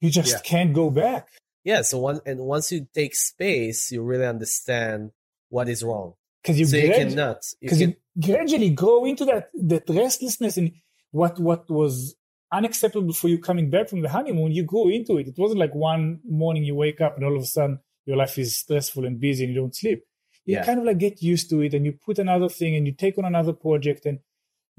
[0.00, 0.40] you just Yeah.
[0.40, 1.28] can't go back.
[1.64, 1.82] Yeah.
[1.82, 5.10] So one and once you take space, you really understand
[5.48, 6.14] what is wrong.
[6.42, 7.38] Because you, so you grad- cannot.
[7.60, 10.72] You 'cause can, you gradually grow into that that restlessness and
[11.10, 12.14] what what was
[12.58, 15.74] unacceptable for you coming back from the honeymoon you go into it it wasn't like
[15.74, 16.04] one
[16.42, 19.44] morning you wake up and all of a sudden your life is stressful and busy
[19.44, 20.00] and you don't sleep
[20.46, 20.64] you Yeah.
[20.68, 23.16] kind of like get used to it and you put another thing and you take
[23.20, 24.18] on another project and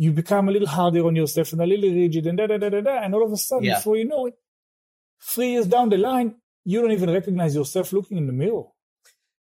[0.03, 2.69] you become a little harder on yourself and a little rigid and da da da
[2.75, 3.77] da da and all of a sudden Yeah.
[3.79, 4.35] before you know it
[5.33, 6.29] three years down the line
[6.71, 8.65] you don't even recognize yourself looking in the mirror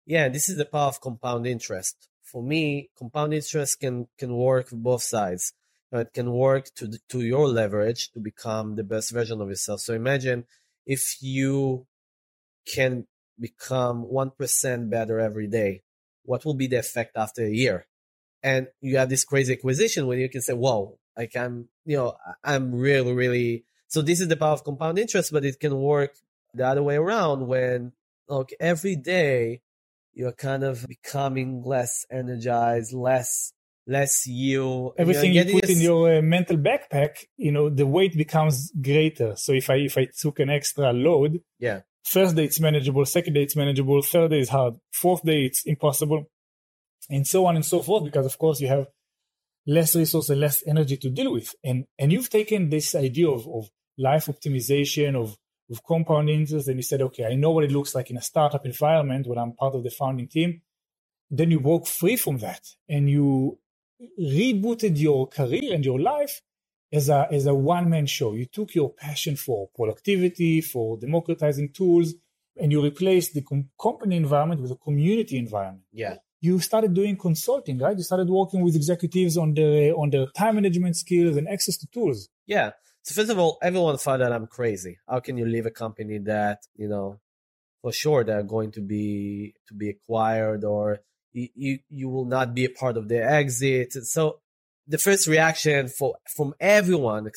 [0.07, 1.95] yeah, this is the power of compound interest.
[2.23, 5.53] For me, compound interest can can work both sides.
[5.91, 9.81] It can work to the, to your leverage to become the best version of yourself.
[9.81, 10.45] So imagine
[10.85, 11.85] if you
[12.65, 13.07] can
[13.39, 15.83] become one percent better every day,
[16.23, 17.87] what will be the effect after a year?
[18.43, 22.15] And you have this crazy acquisition when you can say, "Whoa, I can," you know,
[22.43, 23.65] I'm really, really.
[23.87, 26.15] So this is the power of compound interest, but it can work
[26.53, 27.91] the other way around when,
[28.27, 29.61] like, every day
[30.13, 33.53] you're kind of becoming less energized, less
[33.87, 34.93] less you.
[34.97, 39.35] everything you getting put in your uh, mental backpack you know the weight becomes greater.
[39.35, 41.81] So if i if i took an extra load yeah.
[42.03, 45.63] first day it's manageable second day it's manageable third day is hard fourth day it's
[45.65, 46.29] impossible
[47.09, 48.87] and so on and so forth because of course you have
[49.67, 51.53] less resource and less energy to deal with.
[51.63, 55.37] And and you've taken this idea of, of life optimization of
[55.69, 58.21] of compound interest and you said okay i know what it looks like in a
[58.21, 60.61] startup environment when i'm part of the founding team.
[61.29, 63.57] Then you broke free from that and you
[64.19, 66.41] rebooted your career and your life
[66.91, 68.33] as a as a one man show.
[68.33, 72.15] You took your passion for productivity, for democratizing tools,
[72.57, 75.85] and you replaced the com- company environment with a community environment.
[75.91, 77.95] yeah you started doing consulting, right?
[77.95, 81.87] You started working with executives on the on their time management skills and access to
[81.87, 82.29] tools.
[82.47, 82.71] Yeah.
[83.03, 84.97] So first of all, everyone thought that I'm crazy.
[85.07, 87.19] How can you leave a company that you know,
[87.81, 90.99] for sure they're going to be to be acquired, or
[91.33, 93.93] you you, you will not be a part of their exit.
[93.93, 94.39] So
[94.87, 97.29] the first reaction for from everyone,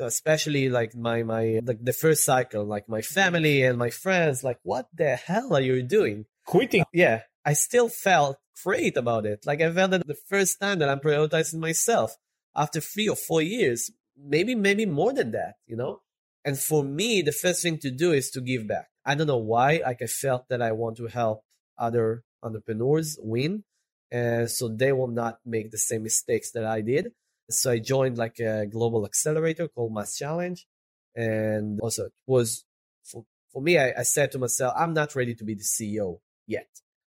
[0.00, 4.58] especially like my my like the first cycle, like my family and my friends, like
[4.62, 6.26] what the hell are you doing?
[6.46, 6.84] Quitting.
[6.92, 9.44] Yeah, I still felt great about it.
[9.46, 12.16] Like I felt that the first time that I'm prioritizing myself
[12.56, 16.00] after three or four years, maybe, maybe more than that, you know?
[16.44, 18.88] And for me, the first thing to do is to give back.
[19.04, 19.80] I don't know why.
[19.84, 21.42] Like I felt that I want to help
[21.78, 23.64] other entrepreneurs win.
[24.10, 27.12] And so they will not make the same mistakes that I did.
[27.50, 30.60] So I joined like a global accelerator called MassChallenge.
[31.16, 32.64] And also it was
[33.04, 36.18] for, for me, I, I said to myself, I'm not ready to be the CEO
[36.46, 36.68] yet.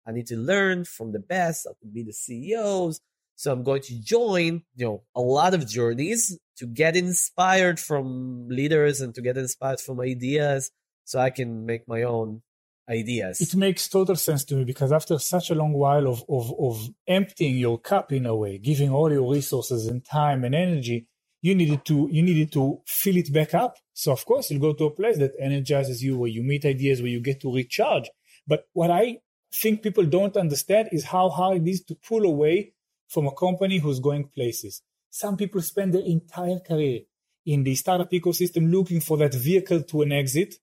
[0.07, 3.01] I need to learn from the best to be the CEOs.
[3.37, 8.49] So I'm going to join, you know, a lot of journeys to get inspired from
[8.49, 10.71] leaders and to get inspired from ideas
[11.05, 12.43] so I can make my own
[12.91, 13.41] ideas.
[13.41, 16.89] It makes total sense to me because after such a long while of, of, of
[17.07, 21.07] emptying your cup in a way, giving all your resources and time and energy,
[21.43, 23.77] you needed to you needed to fill it back up.
[23.95, 27.01] So of course you'll go to a place that energizes you, where you meet ideas,
[27.01, 28.11] where you get to recharge.
[28.47, 29.19] But what I
[29.53, 32.73] think people don't understand is how hard it is to pull away
[33.09, 34.83] from a company who's going places.
[35.11, 37.01] Some people spend their entire career
[37.47, 40.55] in the startup ecosystem looking for that vehicle to an exit.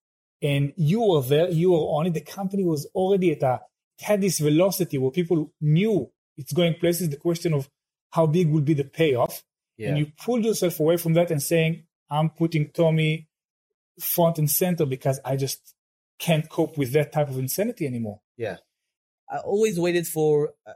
[0.41, 2.13] And you were there, you were on it.
[2.13, 3.61] The company was already at a,
[3.99, 7.09] had this velocity where people knew it's going places.
[7.09, 7.69] The question of
[8.11, 9.43] how big will be the payoff.
[9.77, 9.89] Yeah.
[9.89, 13.27] And you pulled yourself away from that and saying, I'm putting Tommy
[13.99, 15.73] front and center because I just
[16.19, 18.21] can't cope with that type of insanity anymore.
[18.37, 18.57] Yeah.
[19.29, 20.53] I always waited for.
[20.65, 20.71] Uh,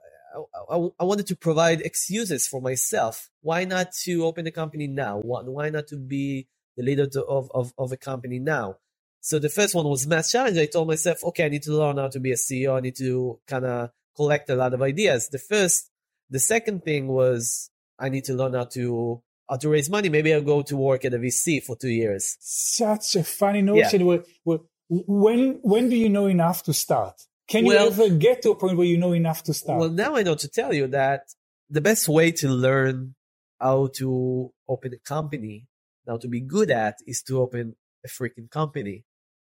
[0.70, 3.30] I, I, I, wanted to provide excuses for myself.
[3.42, 5.20] Why not to open a company now?
[5.20, 6.48] Why, why not to be
[6.78, 8.78] the leader to, of, of, of a company now?
[9.22, 10.60] So the first one was MassChallenge.
[10.60, 12.76] I told myself, okay, I need to learn how to be a CEO.
[12.76, 15.30] I need to kind of collect a lot of ideas.
[15.30, 15.90] The first,
[16.30, 20.10] the second thing was I need to learn how to how to raise money.
[20.10, 22.38] Maybe I'll go to work at a VC for two years.
[22.40, 24.06] Such a funny notion.
[24.06, 24.58] Yeah.
[24.90, 27.22] When when do you know enough to start?
[27.48, 29.80] Can you well, ever get to a point where you know enough to start?
[29.80, 31.34] Well, now I know to tell you that
[31.70, 33.16] the best way to learn
[33.60, 35.68] how to open a company,
[36.08, 39.06] now to be good at, is to open a freaking company.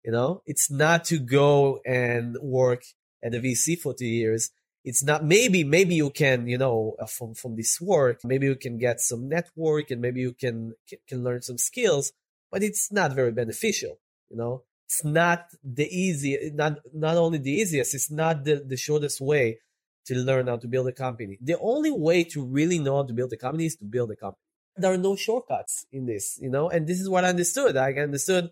[0.06, 2.84] You know, it's not to go and work
[3.24, 4.52] at a VC for two years.
[4.84, 8.56] It's not maybe maybe you can you know uh, from from this work maybe you
[8.56, 10.74] can get some network and maybe you can
[11.10, 12.12] can learn some skills,
[12.52, 13.98] but it's not very beneficial.
[14.30, 18.78] You know, it's not the easy not not only the easiest it's not the, the
[18.78, 19.58] shortest way
[20.06, 21.40] to learn how to build a company.
[21.42, 24.16] The only way to really know how to build a company is to build a
[24.16, 24.44] company.
[24.78, 26.70] There are no shortcuts in this you know?
[26.70, 27.76] And this is what i understood.
[27.76, 28.52] I understood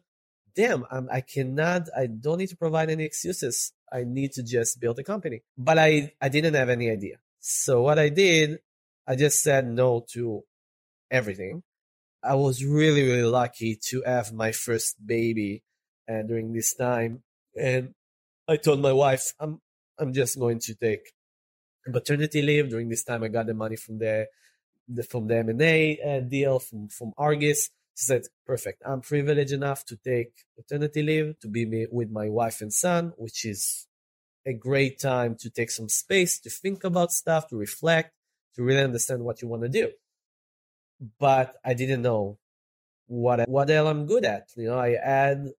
[0.56, 4.80] damn I'm, i cannot i don't need to provide any excuses i need to just
[4.80, 8.60] build a company but i i didn't have any idea so what i did
[9.08, 10.44] i just said no to
[11.12, 11.64] everything
[12.24, 15.64] i was really really lucky to have my first baby
[16.08, 17.24] and during this time.
[17.60, 17.94] And
[18.48, 19.62] I told my wife, I'm
[20.00, 21.14] I'm just going to take
[21.92, 22.70] paternity leave.
[22.70, 24.28] During this time, I got the money from the,
[24.88, 27.70] the from the M and A uh, deal from from Argus.
[27.96, 28.82] Said, "Perfect.
[28.86, 33.14] I'm privileged enough to take paternity leave to be me with my wife and son,
[33.18, 33.88] which is
[34.46, 38.12] a great time to take some space to think about stuff, to reflect,
[38.56, 39.92] to really understand what you want to do."
[41.20, 42.40] But I didn't know
[43.08, 44.50] what what the hell I'm good at.
[44.56, 45.52] You know, I had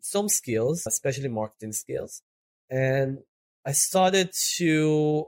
[0.00, 2.22] some skills, especially marketing skills.
[2.70, 3.18] And
[3.64, 5.26] I started to,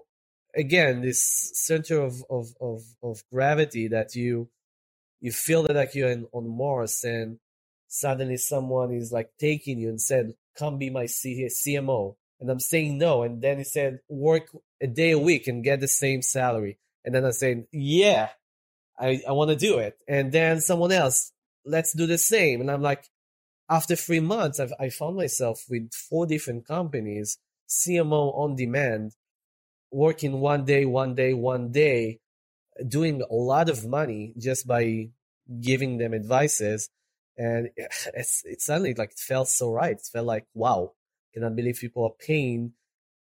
[0.55, 4.51] again, this center of, of, of, of gravity that you,
[5.21, 7.39] you feel that like you're in, on Mars and
[7.89, 12.17] suddenly someone is like taking you and said, come be my C- CMO.
[12.41, 13.23] And I'm saying no.
[13.23, 14.49] And then he said, work
[14.81, 16.79] a day a week and get the same salary.
[17.05, 18.29] And then I said, yeah,
[18.99, 19.99] I, I want to do it.
[20.07, 21.33] And then someone else,
[21.65, 22.61] let's do the same.
[22.61, 23.09] And I'm like,
[23.69, 27.39] after three months, I've, I found myself with four different companies,
[27.69, 29.13] CMO on demand,
[29.91, 32.21] working one day, one day, one day,
[32.87, 35.11] doing a lot of money just by
[35.61, 36.91] giving them advices.
[37.37, 39.93] And it's, it suddenly like it felt so right.
[39.93, 40.93] It felt like, wow,
[41.35, 42.73] cannot believe people are paying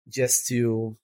[0.08, 0.96] just to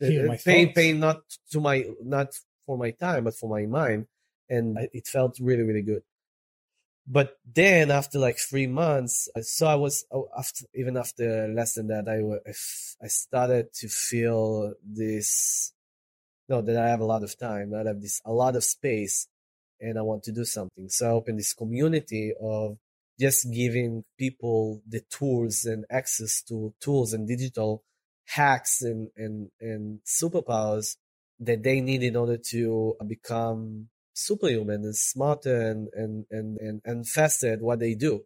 [0.00, 2.28] uh, paying, paying not to my, not
[2.66, 4.06] for my time, but for my mind.
[4.48, 6.02] And it felt really, really good.
[7.10, 11.88] But then after like three months, so I was oh, after even after less than
[11.88, 12.20] that, I
[13.02, 15.72] I started to feel this,
[16.48, 19.28] no, that I have a lot of time, I have this a lot of space,
[19.80, 20.88] and I want to do something.
[20.88, 22.78] So I opened this community of
[23.20, 27.82] just giving people the tools and access to tools and digital
[28.26, 30.96] hacks and and and superpowers
[31.40, 36.80] that they need in order to uh, become superhuman and smarter and and and and,
[36.84, 38.22] and faster at what they do.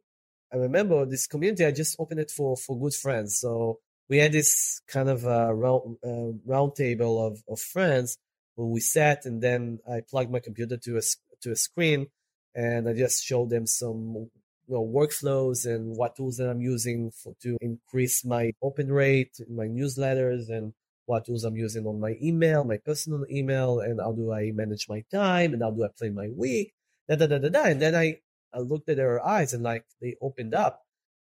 [0.52, 1.64] I remember this community.
[1.64, 3.38] I just opened it for for good friends.
[3.38, 8.18] So we had this kind of a round uh, round table of of friends
[8.54, 11.02] where we sat, and then I plugged my computer to a
[11.42, 12.08] to a screen,
[12.54, 14.30] and I just showed them some
[14.68, 19.40] you know, workflows and what tools that I'm using for, to increase my open rate
[19.48, 20.72] my newsletters and
[21.06, 24.88] what tools I'm using on my email, my personal email, and how do I manage
[24.88, 26.74] my time and how do I plan my week,
[27.08, 27.64] da da da da da.
[27.64, 28.18] And then I,
[28.54, 30.82] I looked at their eyes and like they opened up,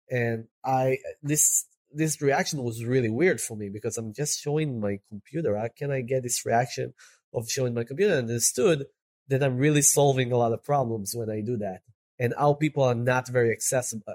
[0.09, 1.65] and I this
[1.95, 5.57] this reaction was really weird for me because I'm just showing my computer.
[5.57, 6.93] How can I get this reaction
[7.33, 8.13] of showing my computer?
[8.13, 8.85] And understood
[9.27, 11.81] that I'm really solving a lot of problems when I do that.
[12.17, 14.05] And how people are not very accessible,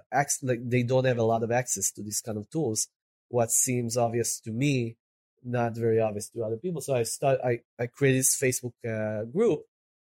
[0.43, 2.89] like they don't have a lot of access to these kind of tools.
[3.29, 4.97] What seems obvious to me
[5.45, 6.81] not very obvious to other people.
[6.81, 9.63] So I start, I, I created this Facebook uh, group.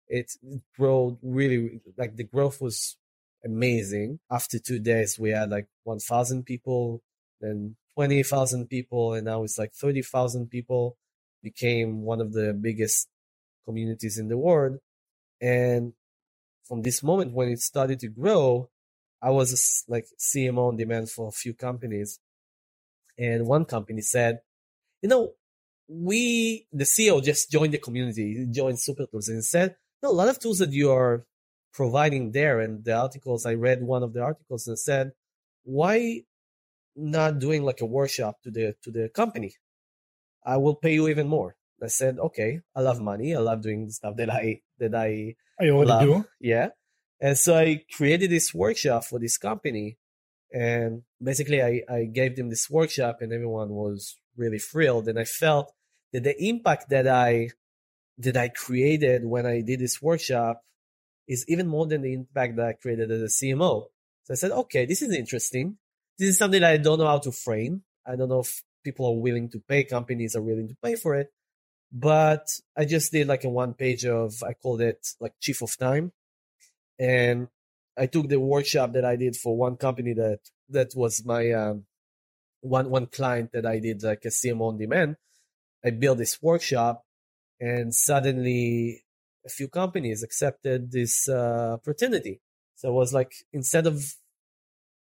[0.08, 2.96] It, it grew really, like the growth was
[3.44, 4.20] amazing.
[4.30, 7.02] After two days, we had like 1,000 people,
[7.44, 10.96] then 20,000 people, and now it's like 30,000 people.
[11.42, 13.08] Became one of the biggest
[13.66, 14.78] communities in the world.
[15.42, 15.92] And
[16.66, 18.70] from this moment when it started to grow,
[19.20, 22.18] I was like CMO on demand for a few companies.
[23.18, 24.40] And one company said,
[25.02, 25.32] you know,
[25.86, 30.28] we, the CEO just joined the community, joined Super Tools and said, no, a lot
[30.28, 31.26] of tools that you are
[31.74, 35.12] providing there and the articles, I read one of the articles and said,
[35.64, 36.22] why
[36.96, 39.54] not doing like a workshop to the, to the company?
[40.44, 41.56] I will pay you even more.
[41.82, 43.34] I said, okay, I love money.
[43.34, 46.02] I love doing stuff that I, that I, I already love.
[46.02, 46.24] do.
[46.40, 46.68] Yeah.
[47.20, 49.98] And so I created this workshop for this company
[50.52, 55.08] and basically I, I gave them this workshop and everyone was really thrilled.
[55.08, 55.72] And I felt
[56.12, 57.50] that the impact that I
[58.18, 60.62] that I created when I did this workshop
[61.26, 63.86] is even more than the impact that I created as a CMO.
[64.24, 65.78] So I said, okay, this is interesting.
[66.18, 67.82] This is something that I don't know how to frame.
[68.06, 71.14] I don't know if people are willing to pay, companies are willing to pay for
[71.14, 71.32] it.
[71.92, 72.46] But
[72.76, 76.12] I just did like a one page of, I called it like chief of time.
[76.98, 77.48] And
[77.96, 80.40] I took the workshop that I did for one company that,
[80.70, 81.86] that was my, um,
[82.64, 85.16] one one client that I did like a CMO on demand.
[85.84, 87.04] I built this workshop,
[87.60, 89.04] and suddenly
[89.44, 92.40] a few companies accepted this uh, opportunity.
[92.74, 94.02] So it was like instead of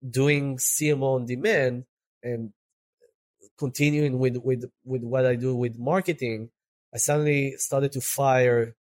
[0.09, 1.85] doing CMO on demand
[2.23, 2.53] and
[3.59, 6.51] continuing with with with what I do with marketing,
[6.95, 8.77] I suddenly started to fire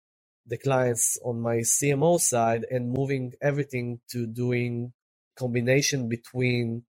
[0.47, 4.93] the clients on my CMO side and moving everything to doing
[5.37, 6.83] combination between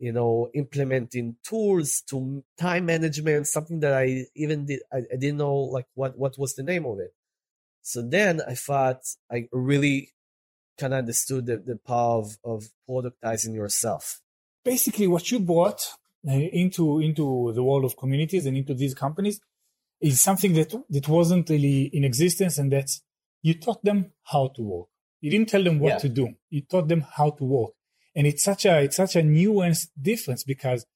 [0.00, 5.36] you know, implementing tools to time management, something that I even did, I, I, didn't
[5.36, 7.12] know like what, what was the name of it.
[7.82, 10.12] So then I thought I really
[10.80, 14.20] kind of understood the, the power of, of productizing yourself.
[14.64, 15.80] Basically what you brought
[16.28, 19.40] uh, into, into the world of communities and into these companies
[20.00, 23.02] is something that, that wasn't really in existence and that's
[23.42, 24.86] you taught them how to work.
[25.20, 25.98] You didn't tell them what yeah.
[25.98, 26.28] to do.
[26.48, 27.72] You taught them how to work
[28.14, 30.86] and it's such a it's such a nuanced difference because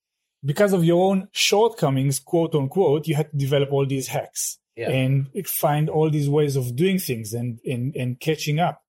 [0.44, 4.90] because of your own shortcomings quote unquote you had to develop all these hacks yeah.
[4.90, 8.82] and find all these ways of doing things and, and and catching up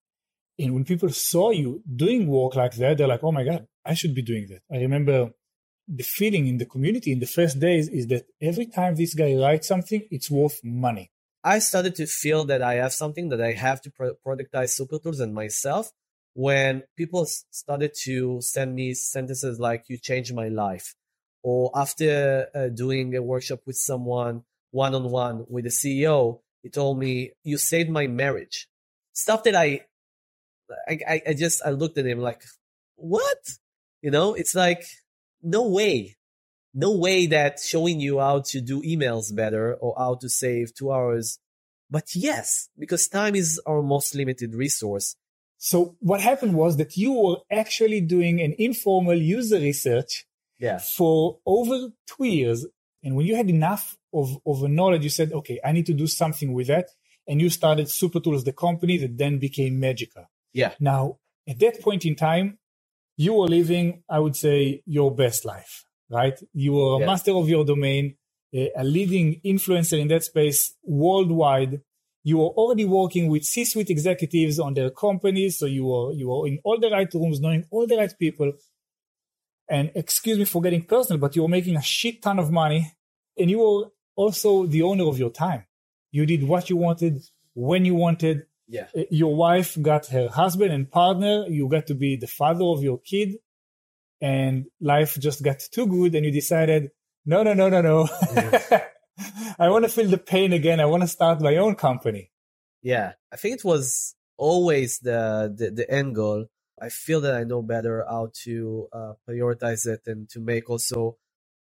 [0.60, 3.94] and when people saw you doing work like that they're like oh my god i
[3.94, 5.32] should be doing that i remember
[5.88, 9.36] the feeling in the community in the first days is that every time this guy
[9.36, 11.12] writes something it's worth money
[11.44, 14.98] i started to feel that i have something that i have to pro- productize super
[15.00, 15.92] tools and myself
[16.36, 20.94] when people started to send me sentences like "You changed my life,"
[21.42, 26.70] or after uh, doing a workshop with someone one on one with the CEO, he
[26.70, 28.68] told me, "You saved my marriage."
[29.14, 29.86] Stuff that I,
[30.88, 32.44] I, I just I looked at him like,
[32.96, 33.58] "What?"
[34.02, 34.84] You know, it's like
[35.42, 36.16] no way,
[36.74, 40.92] no way that showing you how to do emails better or how to save two
[40.92, 41.40] hours.
[41.90, 45.16] But yes, because time is our most limited resource
[45.58, 50.26] so what happened was that you were actually doing an informal user research
[50.60, 50.78] yeah.
[50.78, 52.68] for over two years.
[53.04, 55.94] And when you had enough of, of a knowledge, you said, okay, I need to
[55.94, 56.90] do something with that.
[57.28, 60.30] And you started Super Tools, the company that then became Magical.
[60.62, 60.74] Yeah.
[60.80, 62.58] Now, at that point in time,
[63.18, 66.38] you were living, I would say, your best life, right?
[66.54, 67.06] You were a Yeah.
[67.12, 68.16] master of your domain,
[68.54, 71.82] a, a leading influencer in that space worldwide.
[72.24, 76.48] You were already working with C-suite executives on their companies, so you were you were
[76.48, 78.50] in all the right rooms, knowing all the right people.
[79.68, 82.82] And excuse me for getting personal, but you were making a shit ton of money,
[83.38, 83.84] and you were
[84.16, 85.66] also the owner of your time.
[86.12, 87.22] You did what you wanted
[87.54, 88.46] when you wanted.
[88.68, 88.88] Yeah.
[88.98, 91.46] Uh, Your wife got her husband and partner.
[91.48, 93.36] You got to be the father of your kid,
[94.22, 96.92] and life just got too good, and you decided,
[97.26, 98.10] no, no, no, no, no.
[99.60, 100.80] I want to feel the pain again.
[100.80, 102.32] I want to start my own company.
[102.84, 106.48] Yeah, I think it was always the, the the end goal.
[106.82, 111.18] I feel that I know better how to uh, prioritize it and to make also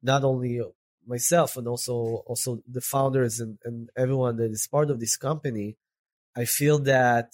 [0.03, 0.61] not only
[1.07, 1.95] myself and also
[2.27, 5.77] also the founders and, and everyone that is part of this company.
[6.37, 7.32] I feel that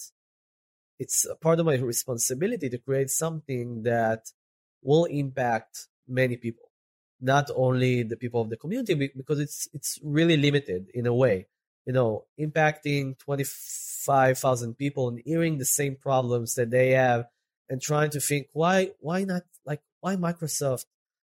[0.99, 4.27] it's a part of my responsibility to create something that
[4.81, 6.69] will impact many people,
[7.19, 11.47] not only the people of the community, because it's it's really limited in a way
[11.85, 17.25] you know, impacting 25,000 people and hearing the same problems that they have
[17.69, 20.85] and trying to think why why not like why Microsoft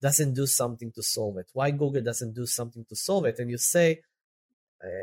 [0.01, 1.47] doesn't do something to solve it?
[1.53, 3.39] Why Google doesn't do something to solve it?
[3.39, 4.01] And you say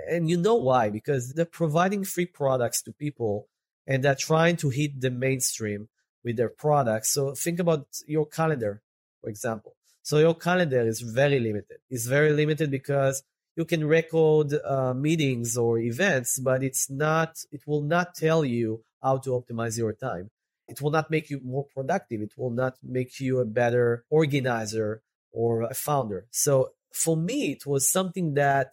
[0.08, 3.48] and you know why because they're providing free products to people
[3.86, 5.88] and they're trying to hit the mainstream
[6.24, 7.12] with their products.
[7.12, 8.82] So think about your calendar,
[9.20, 9.74] for example.
[10.02, 11.78] So your calendar is very limited.
[11.90, 13.22] It's very limited because
[13.56, 17.36] you can record uh, meetings or events, but it's not.
[17.50, 20.30] It will not tell you how to optimize your time.
[20.68, 22.22] It will not make you more productive.
[22.22, 25.02] It will not make you a better organizer
[25.32, 26.26] or a founder.
[26.30, 28.72] So for me, it was something that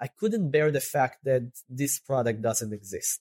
[0.00, 3.20] I couldn't bear the fact that this product doesn't exist.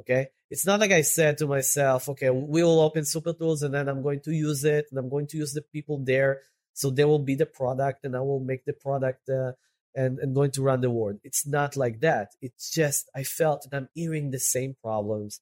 [0.00, 0.28] Okay.
[0.50, 3.88] It's not like I said to myself, okay, we will open super tools and then
[3.88, 6.42] I'm going to use it and I'm going to use the people there.
[6.74, 9.52] So they will be the product and I will make the product uh,
[9.94, 11.18] and, and going to run the world.
[11.24, 12.28] It's not like that.
[12.42, 15.40] It's just, I felt that I'm hearing the same problems.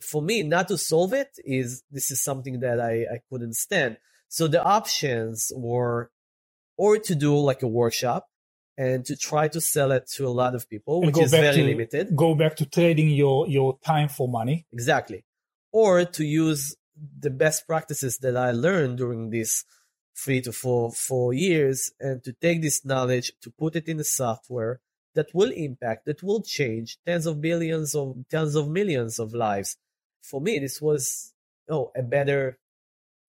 [0.00, 3.96] For me, not to solve it is, this is something that I, I couldn't stand.
[4.28, 6.10] So the options were,
[6.76, 8.28] or to do like a workshop
[8.78, 11.56] and to try to sell it to a lot of people, And which is very
[11.56, 12.14] to, limited.
[12.14, 14.66] Go back to trading your, your time for money.
[14.72, 15.24] Exactly.
[15.72, 16.76] Or to use
[17.18, 19.64] the best practices that I learned during these
[20.16, 24.04] three to four four years and to take this knowledge to put it in the
[24.04, 24.80] software
[25.14, 29.76] that will impact, that will change tens of billions of tens of millions of lives.
[30.22, 31.34] For me, this was
[31.68, 32.58] oh a better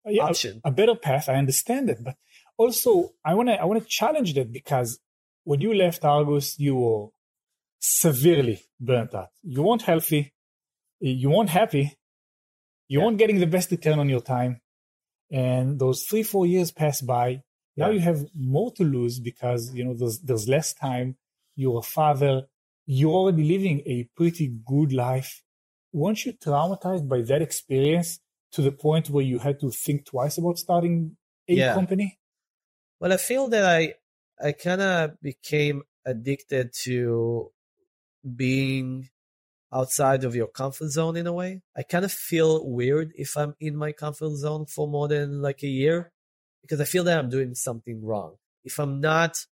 [0.06, 0.60] yeah, a- option.
[0.64, 1.28] A, better path.
[1.28, 2.16] I understand it, but
[2.56, 4.98] also I want to I want to challenge that because
[5.48, 7.06] when you left Argus, you were
[7.80, 9.30] severely burnt out.
[9.42, 10.22] You weren't healthy,
[11.00, 11.86] you weren't happy,
[12.88, 14.60] you weren't getting the best return on your time,
[15.30, 17.28] and those three four years pass by.
[17.76, 17.94] Now Yeah.
[17.96, 21.08] you have more to lose because you know there's there's less time.
[21.60, 22.34] You're a father.
[22.86, 25.30] You're already living a pretty good life.
[25.92, 28.10] Weren't you traumatized by that experience
[28.54, 31.16] to the point where you had to think twice about starting
[31.48, 31.74] a Yeah.
[31.74, 32.08] company?
[33.00, 33.94] Well, I feel that I
[34.42, 37.50] I kind of became addicted to
[38.36, 39.08] being
[39.72, 41.62] outside of your comfort zone in a way.
[41.76, 45.62] I kind of feel weird if I'm in my comfort zone for more than like
[45.62, 46.12] a year
[46.62, 48.36] because I feel that I'm doing something wrong.
[48.64, 49.46] If I'm not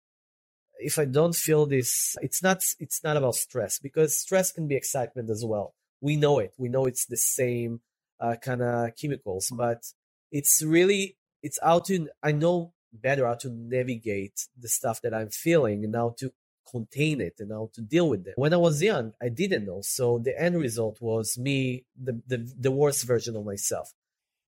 [0.78, 4.76] if I don't feel this it's not it's not about stress because stress can be
[4.76, 5.74] excitement as well.
[6.00, 6.52] We know it.
[6.58, 7.80] We know it's the same
[8.20, 9.82] uh, kind of chemicals, but
[10.30, 15.30] it's really it's out to I know better how to navigate the stuff that I'm
[15.30, 16.32] feeling and how to
[16.70, 18.34] contain it and how to deal with it.
[18.36, 19.80] When I was young, I didn't know.
[19.82, 23.92] So the end result was me, the, the, the worst version of myself.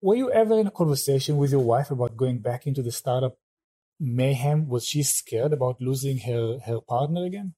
[0.01, 3.39] Were you ever in a conversation with your wife about going back into the startup
[3.99, 4.69] mayhem?
[4.69, 7.55] Was she scared about losing her, her partner again?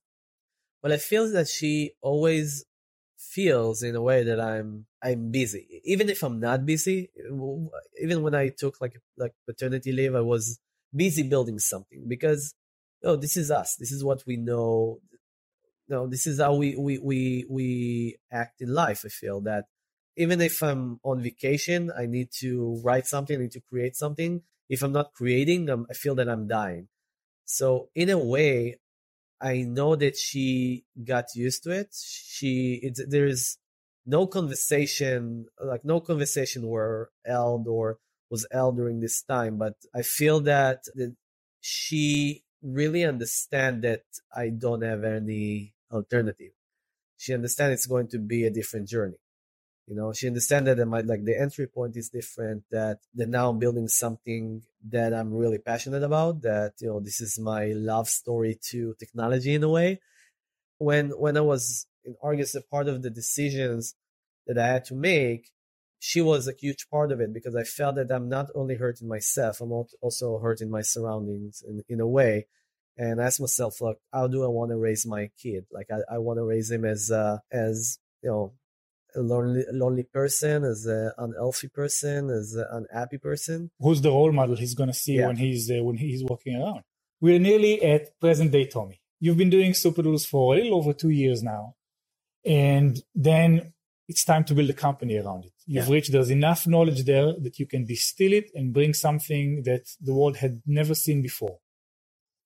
[0.83, 2.65] Well, I feel that she always
[3.19, 7.11] feels in a way that I'm I'm busy, even if I'm not busy.
[8.01, 10.59] Even when I took like like paternity leave, I was
[10.97, 12.55] busy building something because
[13.03, 13.77] no, this is us.
[13.77, 15.01] This is what we know.
[15.89, 19.03] No, this is how we we we we act in life.
[19.05, 19.67] I feel that
[20.17, 24.43] even if I'm on vacation, I need to write something, I need to create something.
[24.69, 26.89] If I'm not creating, I'm, I feel that I'm dying.
[27.45, 28.81] So in a way,
[29.41, 31.95] I know that she got used to it.
[31.95, 33.59] She it's there's
[34.07, 37.99] no conversation like no conversation were held or
[38.31, 41.15] was held during this time, but I feel that, that
[41.61, 44.03] she really understand that
[44.35, 46.53] I don't have any alternative.
[47.19, 49.17] She understands it's going to be a different journey.
[49.87, 52.65] You know, she understands that my like the entry point is different.
[52.73, 56.43] That that now I'm building something that I'm really passionate about.
[56.43, 60.01] That you know, this is my love story to technology in a way.
[60.79, 63.95] When when I was in Argus, a part of the decisions
[64.49, 65.51] that I had to make,
[66.07, 69.09] she was a huge part of it because I felt that I'm not only hurting
[69.09, 72.47] myself, I'm also hurting my surroundings in, in a way.
[72.97, 75.65] And I asked myself, like, how do I want to raise my kid?
[75.73, 78.53] Like, I, I want to raise him as, uh, as, you know,
[79.17, 83.73] a lonely, lonely person, as an unhealthy person, as an unhappy person.
[83.81, 85.27] Who's the role model he's going to see yeah.
[85.27, 86.83] when he's uh, when he's walking around?
[87.21, 89.01] We're nearly at present day, Tommy.
[89.19, 91.75] You've been doing SuperTools for a little over two years now,
[92.45, 93.73] and then
[94.09, 95.56] it's time to build a company around it.
[95.67, 95.93] You've yeah.
[95.93, 100.15] reached there's enough knowledge there that you can distill it and bring something that the
[100.15, 101.59] world had never seen before.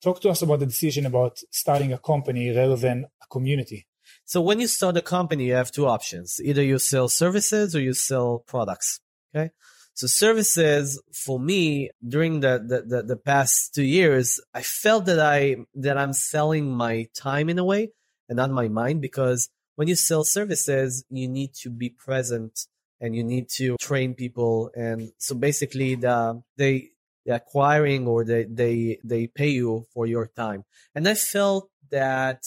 [0.03, 3.87] Talk to us about the decision about starting a company rather than a community.
[4.25, 6.41] So when you start a company, you have two options.
[6.43, 9.01] Either you sell services or you sell products.
[9.35, 9.51] Okay.
[9.93, 15.21] So services for me during the, the, the, the, past two years, I felt that
[15.21, 17.91] I, that I'm selling my time in a way
[18.29, 22.67] and not my mind because when you sell services, you need to be present
[23.01, 24.71] and you need to train people.
[24.75, 26.91] And so basically the, they,
[27.25, 30.65] the acquiring or they, they, they pay you for your time.
[30.95, 32.45] And I felt that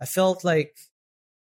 [0.00, 0.76] I felt like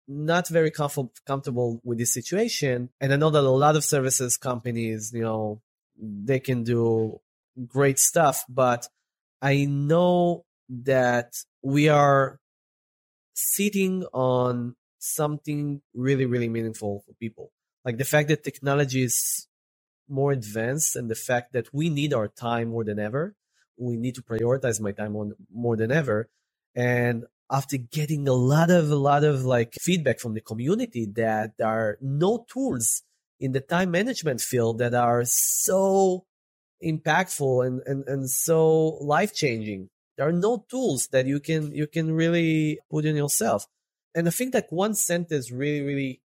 [0.07, 2.89] not very comf- comfortable with this situation.
[3.01, 5.61] And I know that a lot of services companies, you know,
[5.99, 7.19] they can do
[7.67, 8.87] great stuff, but
[9.41, 12.39] I know that we are
[13.33, 17.51] sitting on something really, really meaningful for people.
[17.87, 19.47] Like the fact that technology is
[20.09, 23.33] more advanced and the fact that we need our time more than ever.
[23.77, 26.27] We need to prioritize my time on more than ever.
[26.75, 31.53] And after getting a lot of a lot of like feedback from the community that
[31.57, 33.03] there are no tools
[33.39, 36.25] in the time management field that are so
[36.83, 39.87] impactful and, and, and so life changing.
[40.17, 43.65] There are no tools that you can you can really put in yourself.
[44.13, 46.21] And I think that one sentence really, really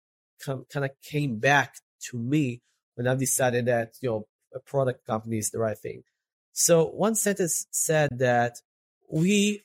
[0.46, 1.76] kind of came back
[2.10, 2.62] to me
[2.96, 6.04] when I've decided that, you know, a product company is the right thing.
[6.54, 8.58] So one sentence said that
[9.10, 9.64] we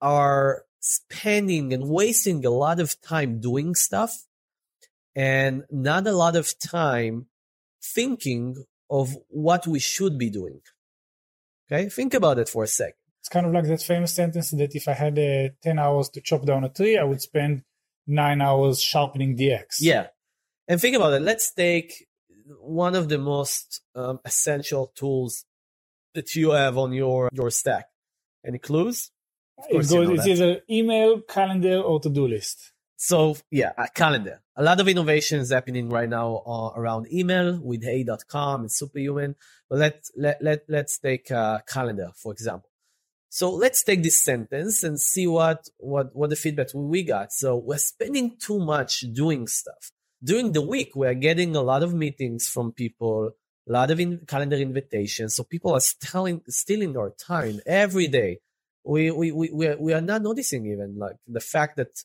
[0.00, 4.26] are spending and wasting a lot of time doing stuff
[5.14, 7.26] and not a lot of time
[7.82, 10.60] thinking of what we should be doing.
[11.70, 12.94] Okay, think about it for a sec.
[13.20, 16.20] It's kind of like that famous sentence that if I had uh, 10 hours to
[16.20, 17.64] chop down a tree, I would spend
[18.06, 19.80] nine hours sharpening the axe.
[19.80, 20.08] Yeah.
[20.68, 21.22] And think about it.
[21.22, 22.06] Let's take
[22.60, 25.44] one of the most um, essential tools
[26.14, 27.86] that you have on your, your stack.
[28.44, 29.10] Any clues?
[29.68, 32.72] It goes, you know it's either email, calendar, or to-do list.
[32.96, 34.42] So yeah, a calendar.
[34.56, 39.36] A lot of innovations happening right now uh, around email with Hey.com and Superhuman.
[39.68, 42.69] But let let let let's take a calendar for example.
[43.30, 47.32] So let's take this sentence and see what what what the feedback we got.
[47.32, 49.90] So we're spending too much doing stuff.
[50.22, 53.30] During the week, we're getting a lot of meetings from people,
[53.68, 55.34] a lot of in calendar invitations.
[55.34, 58.40] So people are stealing stealing our time every day
[58.84, 62.02] we we we we are, we are not noticing even like the fact that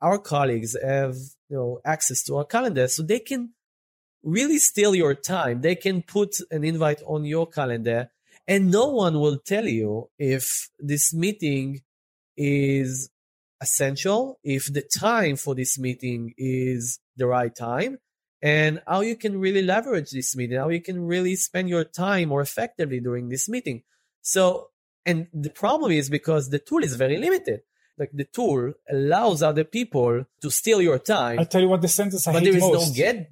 [0.00, 1.16] our colleagues have
[1.48, 3.50] you know access to our calendar so they can
[4.22, 8.10] really steal your time they can put an invite on your calendar
[8.50, 11.80] and no one will tell you if this meeting
[12.36, 13.08] is
[13.62, 17.98] essential if the time for this meeting is the right time
[18.42, 22.28] and how you can really leverage this meeting how you can really spend your time
[22.28, 23.82] more effectively during this meeting
[24.22, 24.70] so
[25.06, 27.60] and the problem is because the tool is very limited.
[27.98, 31.38] Like the tool allows other people to steal your time.
[31.38, 32.88] I'll tell you what the sentence I but hate there is most.
[32.88, 33.30] no get.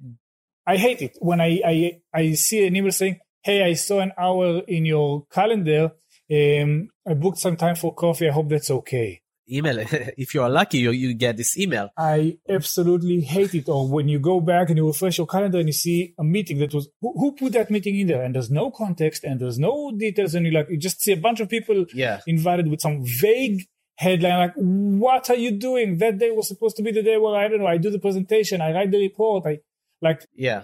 [0.65, 3.19] I hate it when I, I I see an email saying,
[3.49, 5.91] "Hey, I saw an hour in your calendar.
[6.31, 8.29] Um, I booked some time for coffee.
[8.29, 9.21] I hope that's okay."
[9.51, 9.79] email.
[10.17, 11.89] if you are lucky, you, you get this email.
[11.97, 13.67] I absolutely hate it.
[13.67, 16.59] Or when you go back and you refresh your calendar and you see a meeting
[16.59, 19.59] that was who, who put that meeting in there, and there's no context and there's
[19.59, 22.21] no details, and you like you just see a bunch of people yeah.
[22.27, 23.63] invited with some vague
[23.95, 27.35] headline like what are you doing that day was supposed to be the day where
[27.35, 29.57] i don't know i do the presentation i write the report i
[30.01, 30.63] like yeah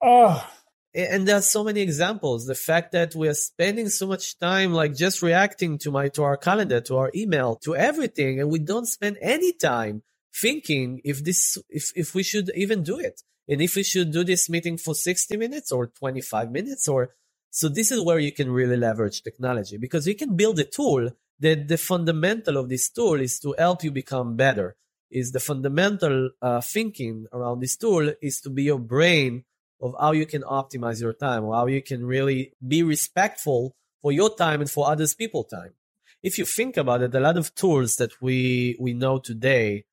[0.00, 0.48] oh
[0.94, 2.46] and there are so many examples.
[2.46, 6.36] The fact that we're spending so much time like just reacting to my to our
[6.36, 10.02] calendar to our email to everything and we don't spend any time
[10.34, 13.22] thinking if this if if we should even do it.
[13.48, 17.14] And if we should do this meeting for 60 minutes or 25 minutes or
[17.50, 21.10] so this is where you can really leverage technology because you can build a tool
[21.40, 24.76] that the fundamental of this tool is to help you become better.
[25.10, 29.44] Is the fundamental uh, thinking around this tool is to be your brain
[29.82, 34.12] of how you can optimize your time or how you can really be respectful for
[34.12, 35.74] your time and for others people time.
[36.22, 39.84] If you think about it a lot of tools that we we know today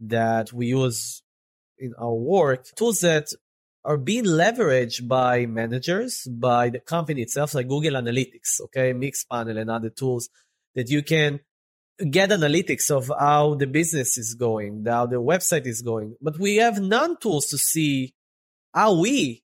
[0.00, 1.22] that we use
[1.78, 3.28] in our work tools that
[3.84, 8.92] are being leveraged by managers by the company itself like google analytics okay?
[8.92, 10.28] Mixpanel and other tools
[10.74, 11.40] that you can
[12.10, 16.56] get analytics of how the business is going, how the website is going, but we
[16.56, 18.14] have none tools to see
[18.78, 19.42] how we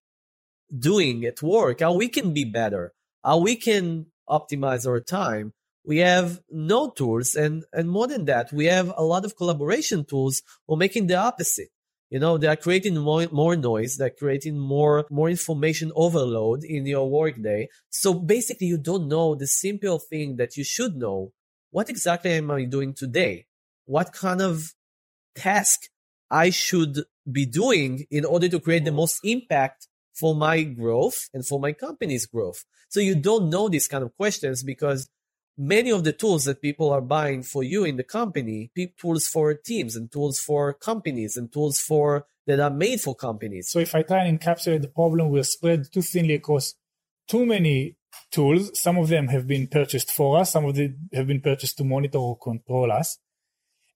[0.70, 2.92] doing at work, how we can be better,
[3.24, 5.52] how we can optimize our time.
[5.84, 10.04] We have no tools, and and more than that, we have a lot of collaboration
[10.04, 11.70] tools for making the opposite.
[12.10, 16.86] You know, they are creating more, more noise, they're creating more more information overload in
[16.86, 17.68] your workday.
[17.90, 21.32] So basically, you don't know the simple thing that you should know
[21.72, 23.46] what exactly am I doing today?
[23.84, 24.74] What kind of
[25.34, 25.78] task
[26.30, 28.96] I should be doing in order to create the mm.
[28.96, 32.64] most impact for my growth and for my company's growth.
[32.88, 35.08] So you don't know these kind of questions because
[35.56, 39.54] many of the tools that people are buying for you in the company, tools for
[39.54, 43.70] teams and tools for companies and tools for that are made for companies.
[43.70, 46.74] So if I try and encapsulate the problem, we're spread too thinly across
[47.26, 47.96] too many
[48.30, 48.78] tools.
[48.78, 50.52] Some of them have been purchased for us.
[50.52, 53.18] Some of them have been purchased to monitor or control us.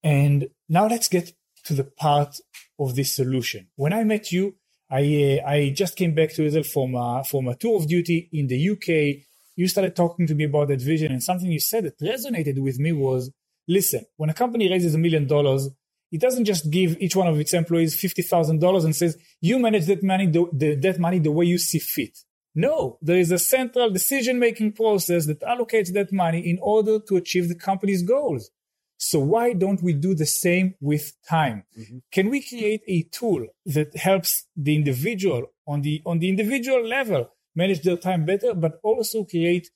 [0.03, 1.33] And now let's get
[1.64, 2.36] to the part
[2.78, 3.68] of this solution.
[3.76, 4.54] When I met you,
[4.90, 8.28] I uh, I just came back to Israel from a, from a tour of duty
[8.32, 9.22] in the UK.
[9.56, 12.78] You started talking to me about that vision, and something you said that resonated with
[12.78, 13.30] me was:
[13.66, 15.68] listen, when a company raises a million dollars,
[16.11, 19.59] it doesn't just give each one of its employees fifty thousand dollars and says you
[19.59, 22.18] manage that money the, the, that money the way you see fit.
[22.54, 27.16] No, there is a central decision making process that allocates that money in order to
[27.16, 28.50] achieve the company's goals.
[28.99, 31.64] So why don't we do the same with time?
[31.78, 31.99] Mm-hmm.
[32.11, 37.30] Can we create a tool that helps the individual on the on the individual level
[37.55, 39.70] manage their time better, but also create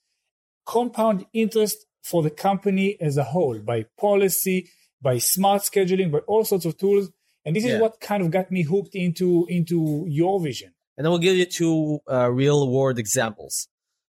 [0.65, 4.69] compound interest for the company as a whole by policy,
[5.01, 7.09] by smart scheduling, by all sorts of tools.
[7.45, 7.75] And this yeah.
[7.75, 10.73] is what kind of got me hooked into into your vision.
[10.97, 13.67] And I will give you two uh, real world examples.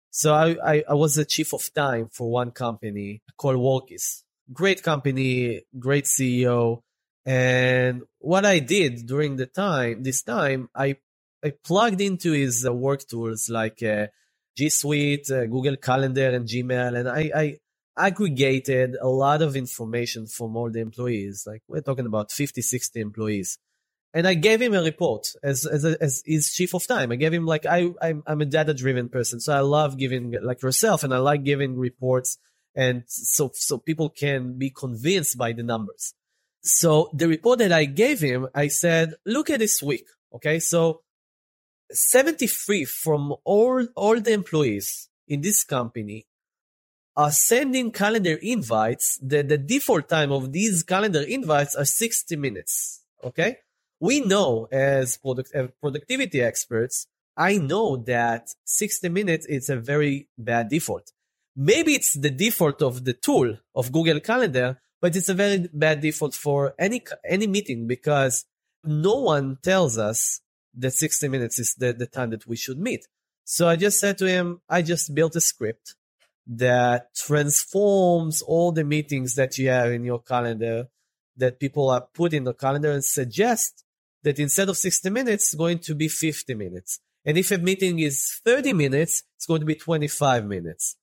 [0.09, 4.21] So I, I, I, was the chief of time for one company called Walkis.
[4.53, 6.81] Great company, great CEO.
[7.25, 10.97] And what I did during the time, this time, I,
[11.43, 14.07] I plugged into his uh, work tools like uh,
[14.57, 16.97] G Suite, uh, Google Calendar, and Gmail.
[16.97, 17.57] And I, I
[17.97, 21.45] aggregated a lot of information from all the employees.
[21.47, 23.57] Like we're talking about 50, 60 employees
[24.13, 27.11] and I gave him a report as as, as his chief of time.
[27.11, 30.35] I gave him like I I'm, I'm a data driven person, so I love giving
[30.41, 32.37] like yourself, and I like giving reports,
[32.75, 36.13] and so so people can be convinced by the numbers.
[36.61, 40.59] So the report that I gave him, I said, look at this week, okay?
[40.59, 41.01] So
[41.91, 46.25] 73 from all all the employees in this company
[47.15, 49.19] are sending calendar invites.
[49.21, 53.57] The the default time of these calendar invites are 60 minutes, okay?
[54.03, 57.07] we know as product, uh, productivity experts,
[57.37, 61.13] I know that 60 minutes is a very bad default.
[61.55, 66.01] Maybe it's the default of the tool of Google Calendar, but it's a very bad
[66.01, 68.45] default for any any meeting because
[68.83, 70.41] no one tells us
[70.75, 73.07] that 60 minutes is the, the time that we should meet.
[73.43, 75.95] So I just said to him, I just built a script
[76.47, 80.87] that transforms all the meetings that you have in your calendar
[81.37, 83.83] that people are put in the calendar and suggest
[84.23, 86.99] that instead of 60 minutes, it's going to be 50 minutes.
[87.25, 90.97] And if a meeting is 30 minutes, it's going to be 25 minutes.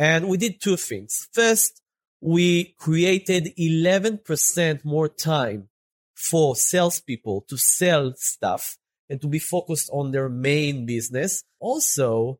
[0.00, 1.28] And we did two things.
[1.34, 1.82] First,
[2.22, 5.68] we created 11% more time
[6.14, 8.78] for salespeople to sell stuff
[9.10, 11.44] and to be focused on their main business.
[11.58, 12.38] Also,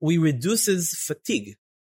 [0.00, 1.54] we reduces fatigue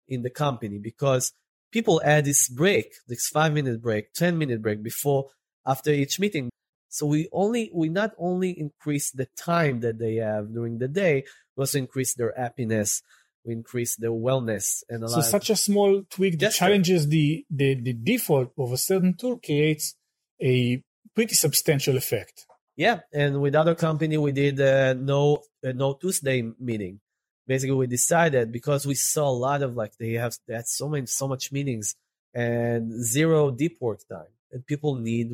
[0.09, 1.31] in the company because
[1.71, 5.29] people add this break, this five minute break, 10 minute break before,
[5.65, 6.49] after each meeting.
[6.89, 11.23] So we only we not only increase the time that they have during the day,
[11.55, 13.01] we also increase their happiness,
[13.47, 17.93] we increase their wellness and so such a small tweak that challenges the, the the
[17.93, 19.95] default of a certain tool creates
[20.41, 20.83] a
[21.15, 22.45] pretty substantial effect.
[22.75, 26.99] Yeah, and with other company we did uh, no uh, no Tuesday meeting.
[27.47, 30.89] Basically, we decided because we saw a lot of like they have they had so
[30.89, 31.95] many so much meetings
[32.33, 35.31] and zero deep work time, and people need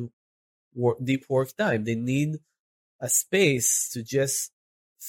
[0.74, 1.84] work, deep work time.
[1.84, 2.38] They need
[3.00, 4.52] a space to just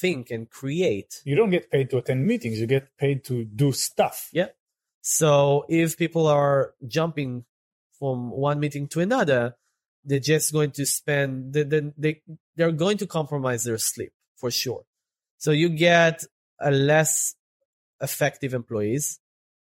[0.00, 1.22] think and create.
[1.24, 4.28] You don't get paid to attend meetings, you get paid to do stuff.
[4.32, 4.48] Yeah.
[5.02, 7.44] So if people are jumping
[7.98, 9.56] from one meeting to another,
[10.06, 12.22] they're just going to spend they, they, they
[12.54, 14.84] they're going to compromise their sleep for sure
[15.36, 16.24] so you get
[16.60, 17.34] a less
[18.00, 19.18] effective employees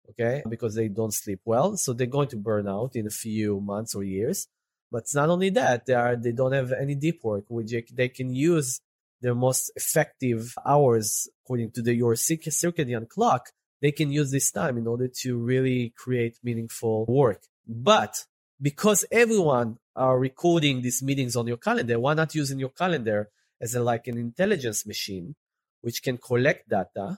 [0.09, 3.61] okay because they don't sleep well so they're going to burn out in a few
[3.61, 4.47] months or years
[4.91, 8.09] but it's not only that they are they don't have any deep work which they
[8.09, 8.81] can use
[9.23, 13.49] their most effective hours according to the your circadian clock
[13.83, 17.41] they can use this time in order to really create meaningful work.
[17.67, 18.15] But
[18.61, 23.75] because everyone are recording these meetings on your calendar, why not using your calendar as
[23.75, 25.35] a, like an intelligence machine,
[25.81, 27.17] which can collect data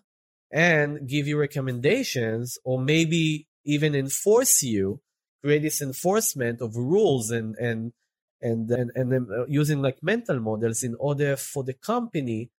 [0.52, 5.02] and give you recommendations or maybe even enforce you,
[5.44, 7.94] create this enforcement of rules and, and,
[8.50, 12.52] and, and, and then uh, using like mental models in order for the company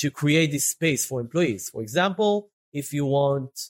[0.00, 1.70] to create this space for employees.
[1.70, 3.60] For example, if you want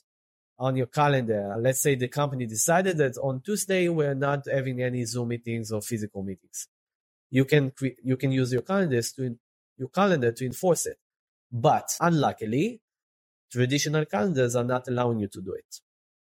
[0.59, 1.55] on your calendar.
[1.59, 5.81] Let's say the company decided that on Tuesday we're not having any Zoom meetings or
[5.81, 6.67] physical meetings.
[7.31, 9.39] You can cre- you can use your calendars to in-
[9.77, 10.97] your calendar to enforce it.
[11.51, 12.81] But unluckily,
[13.51, 15.81] traditional calendars are not allowing you to do it.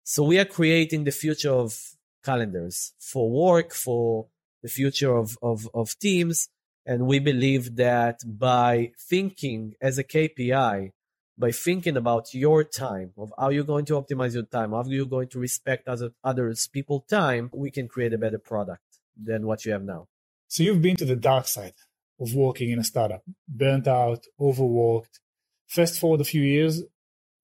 [0.04, 1.78] So we are creating the future of
[2.24, 4.28] calendars for work, for
[4.66, 6.50] the future of, of, of teams.
[6.88, 10.92] And we believe that by thinking as a KPI
[11.38, 15.14] by thinking about your time of how you're going to optimize your time how you're
[15.18, 18.88] going to respect other others people time we can create a better product
[19.22, 20.08] than what you have now.
[20.48, 21.78] So you've been to the dark side
[22.22, 25.20] of working in a startup burnt out overworked.
[25.68, 26.82] Fast forward a few years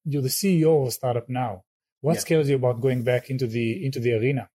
[0.05, 1.63] you're the ceo of a startup now.
[1.99, 2.21] What yeah.
[2.21, 4.49] scares you about going back into the into the arena?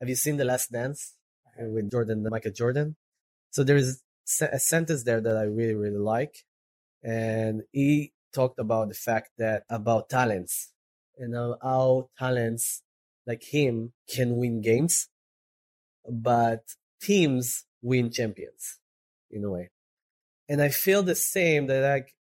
[0.00, 1.14] Have you seen the last dance
[1.60, 2.96] with jordan michael jordan
[3.50, 4.02] so there is
[4.40, 6.44] a sentence there that i really really like
[7.02, 10.72] and he talked about the fact that about talents
[11.18, 12.82] and how talents
[13.26, 15.08] like him can win games,
[16.08, 16.62] but
[17.00, 18.78] teams win champions
[19.30, 19.70] in a way.
[20.48, 22.14] And I feel the same that like,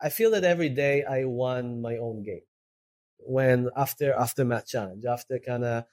[0.00, 2.46] I feel that every day I won my own game.
[3.18, 5.84] When after, after MassChallenge, after kind of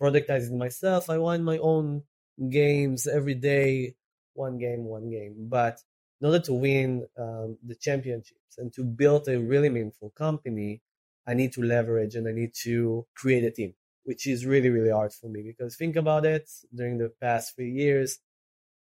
[0.00, 2.04] productizing myself, I won my own
[2.50, 3.94] games every day,
[4.34, 5.34] one game, one game.
[5.48, 5.78] But
[6.20, 10.82] in order to win um, the championships and to build a really meaningful company,
[11.26, 13.74] I need to leverage and I need to create a team,
[14.04, 17.70] which is really, really hard for me because think about it during the past three
[17.70, 18.18] years,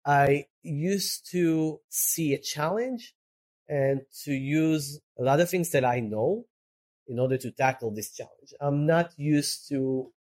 [0.07, 3.15] I used to see a challenge
[3.69, 6.47] and to use a lot of things that I know
[7.09, 8.55] in order to tackle this challenge.
[8.61, 10.13] I'm not used to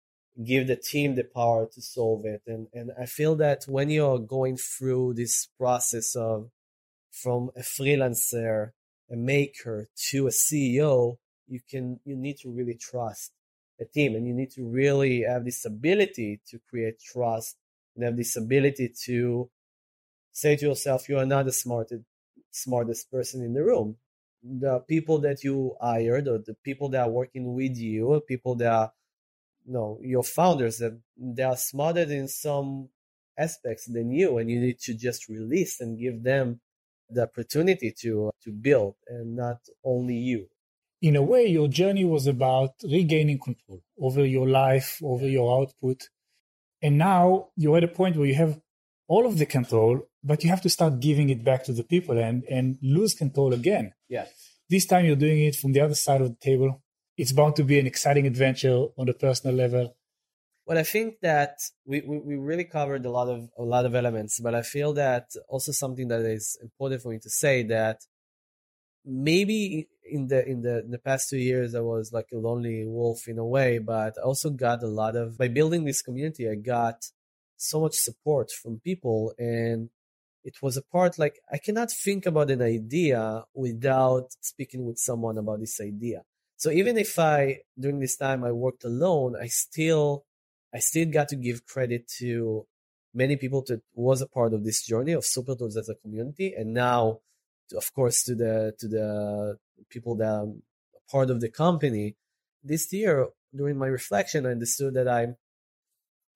[0.44, 2.42] give the team the power to solve it.
[2.46, 6.50] And, and I feel that when you're going through this process of
[7.10, 8.72] from a freelancer,
[9.10, 11.16] a maker to a CEO,
[11.48, 13.32] you can, you need to really trust
[13.80, 17.56] a team and you need to really have this ability to create trust
[17.94, 19.48] and have this ability to
[20.32, 22.02] say to yourself, you are not the smartest,
[22.50, 23.96] smartest person in the room.
[24.42, 28.54] The people that you hired or the people that are working with you, or people
[28.56, 28.92] that are,
[29.72, 32.88] know, your founders that they are smarter in some
[33.38, 36.60] aspects than you and you need to just release and give them
[37.10, 40.46] the opportunity to to build and not only you.
[41.02, 46.08] In a way your journey was about regaining control over your life over your output.
[46.82, 48.58] And now you're at a point where you have
[49.08, 52.18] all of the control but you have to start giving it back to the people
[52.18, 53.92] and and lose control again.
[54.08, 54.26] Yeah
[54.68, 56.82] this time you're doing it from the other side of the table
[57.16, 59.94] it's bound to be an exciting adventure on the personal level
[60.66, 63.94] well, I think that we, we, we, really covered a lot of a lot of
[63.94, 68.00] elements, but I feel that also something that is important for me to say that
[69.04, 72.84] maybe in the in the in the past two years I was like a lonely
[72.84, 76.48] wolf in a way, but I also got a lot of by building this community,
[76.48, 77.04] I got
[77.56, 79.90] so much support from people and
[80.42, 85.38] it was a part like I cannot think about an idea without speaking with someone
[85.38, 86.22] about this idea.
[86.56, 90.24] So even if I during this time I worked alone, I still
[90.74, 92.66] I still got to give credit to
[93.14, 96.54] many people that was a part of this journey of Super Tools as a community,
[96.56, 97.20] and now,
[97.74, 99.58] of course, to the to the
[99.90, 100.46] people that are
[101.10, 102.16] part of the company.
[102.64, 105.36] This year, during my reflection, I understood that I'm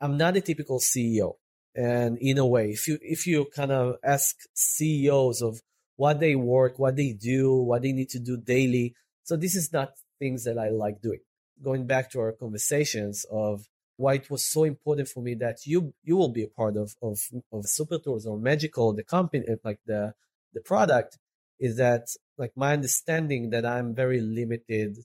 [0.00, 1.36] I'm not a typical CEO,
[1.74, 5.60] and in a way, if you if you kind of ask CEOs of
[5.96, 9.72] what they work, what they do, what they need to do daily, so this is
[9.72, 11.20] not things that I like doing.
[11.62, 13.66] Going back to our conversations of
[13.96, 16.94] why it was so important for me that you you will be a part of
[17.02, 17.18] of,
[17.52, 20.14] of super tools or magical the company uh, like the
[20.54, 21.18] the product
[21.58, 22.04] is that
[22.38, 24.96] like my understanding that i'm very limited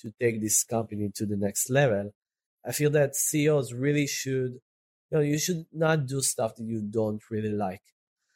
[0.00, 2.10] to take this company to the next level
[2.66, 4.54] i feel that ceos really should
[5.14, 7.82] you know, you should not do stuff that you don't really like.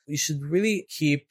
[0.06, 1.26] You should really keep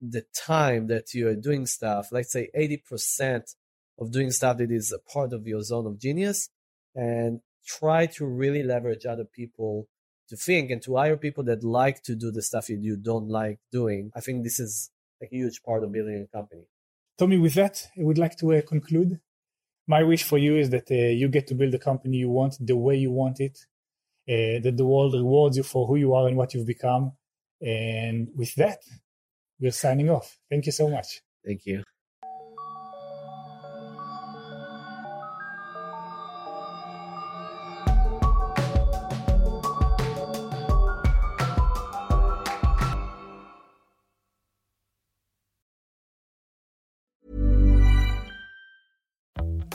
[0.00, 3.54] the time that you are doing stuff, let's say 80%
[4.00, 6.48] of doing stuff that is a part of your zone of genius
[6.94, 9.86] and try to really leverage other people
[10.28, 13.28] to think and to hire people that like to do the stuff that you don't
[13.28, 14.10] like doing.
[14.16, 14.90] I think this is
[15.22, 16.62] a huge part of building a company.
[17.18, 19.20] Tommy, with that, I would like to uh, conclude.
[19.86, 22.56] My wish for you is that uh, you get to build the company you want
[22.60, 23.58] the way you want it,
[24.28, 27.12] uh, that the world rewards you for who you are and what you've become.
[27.60, 28.78] And with that,
[29.58, 30.38] we're signing off.
[30.48, 31.20] Thank you so much.
[31.44, 31.82] Thank you.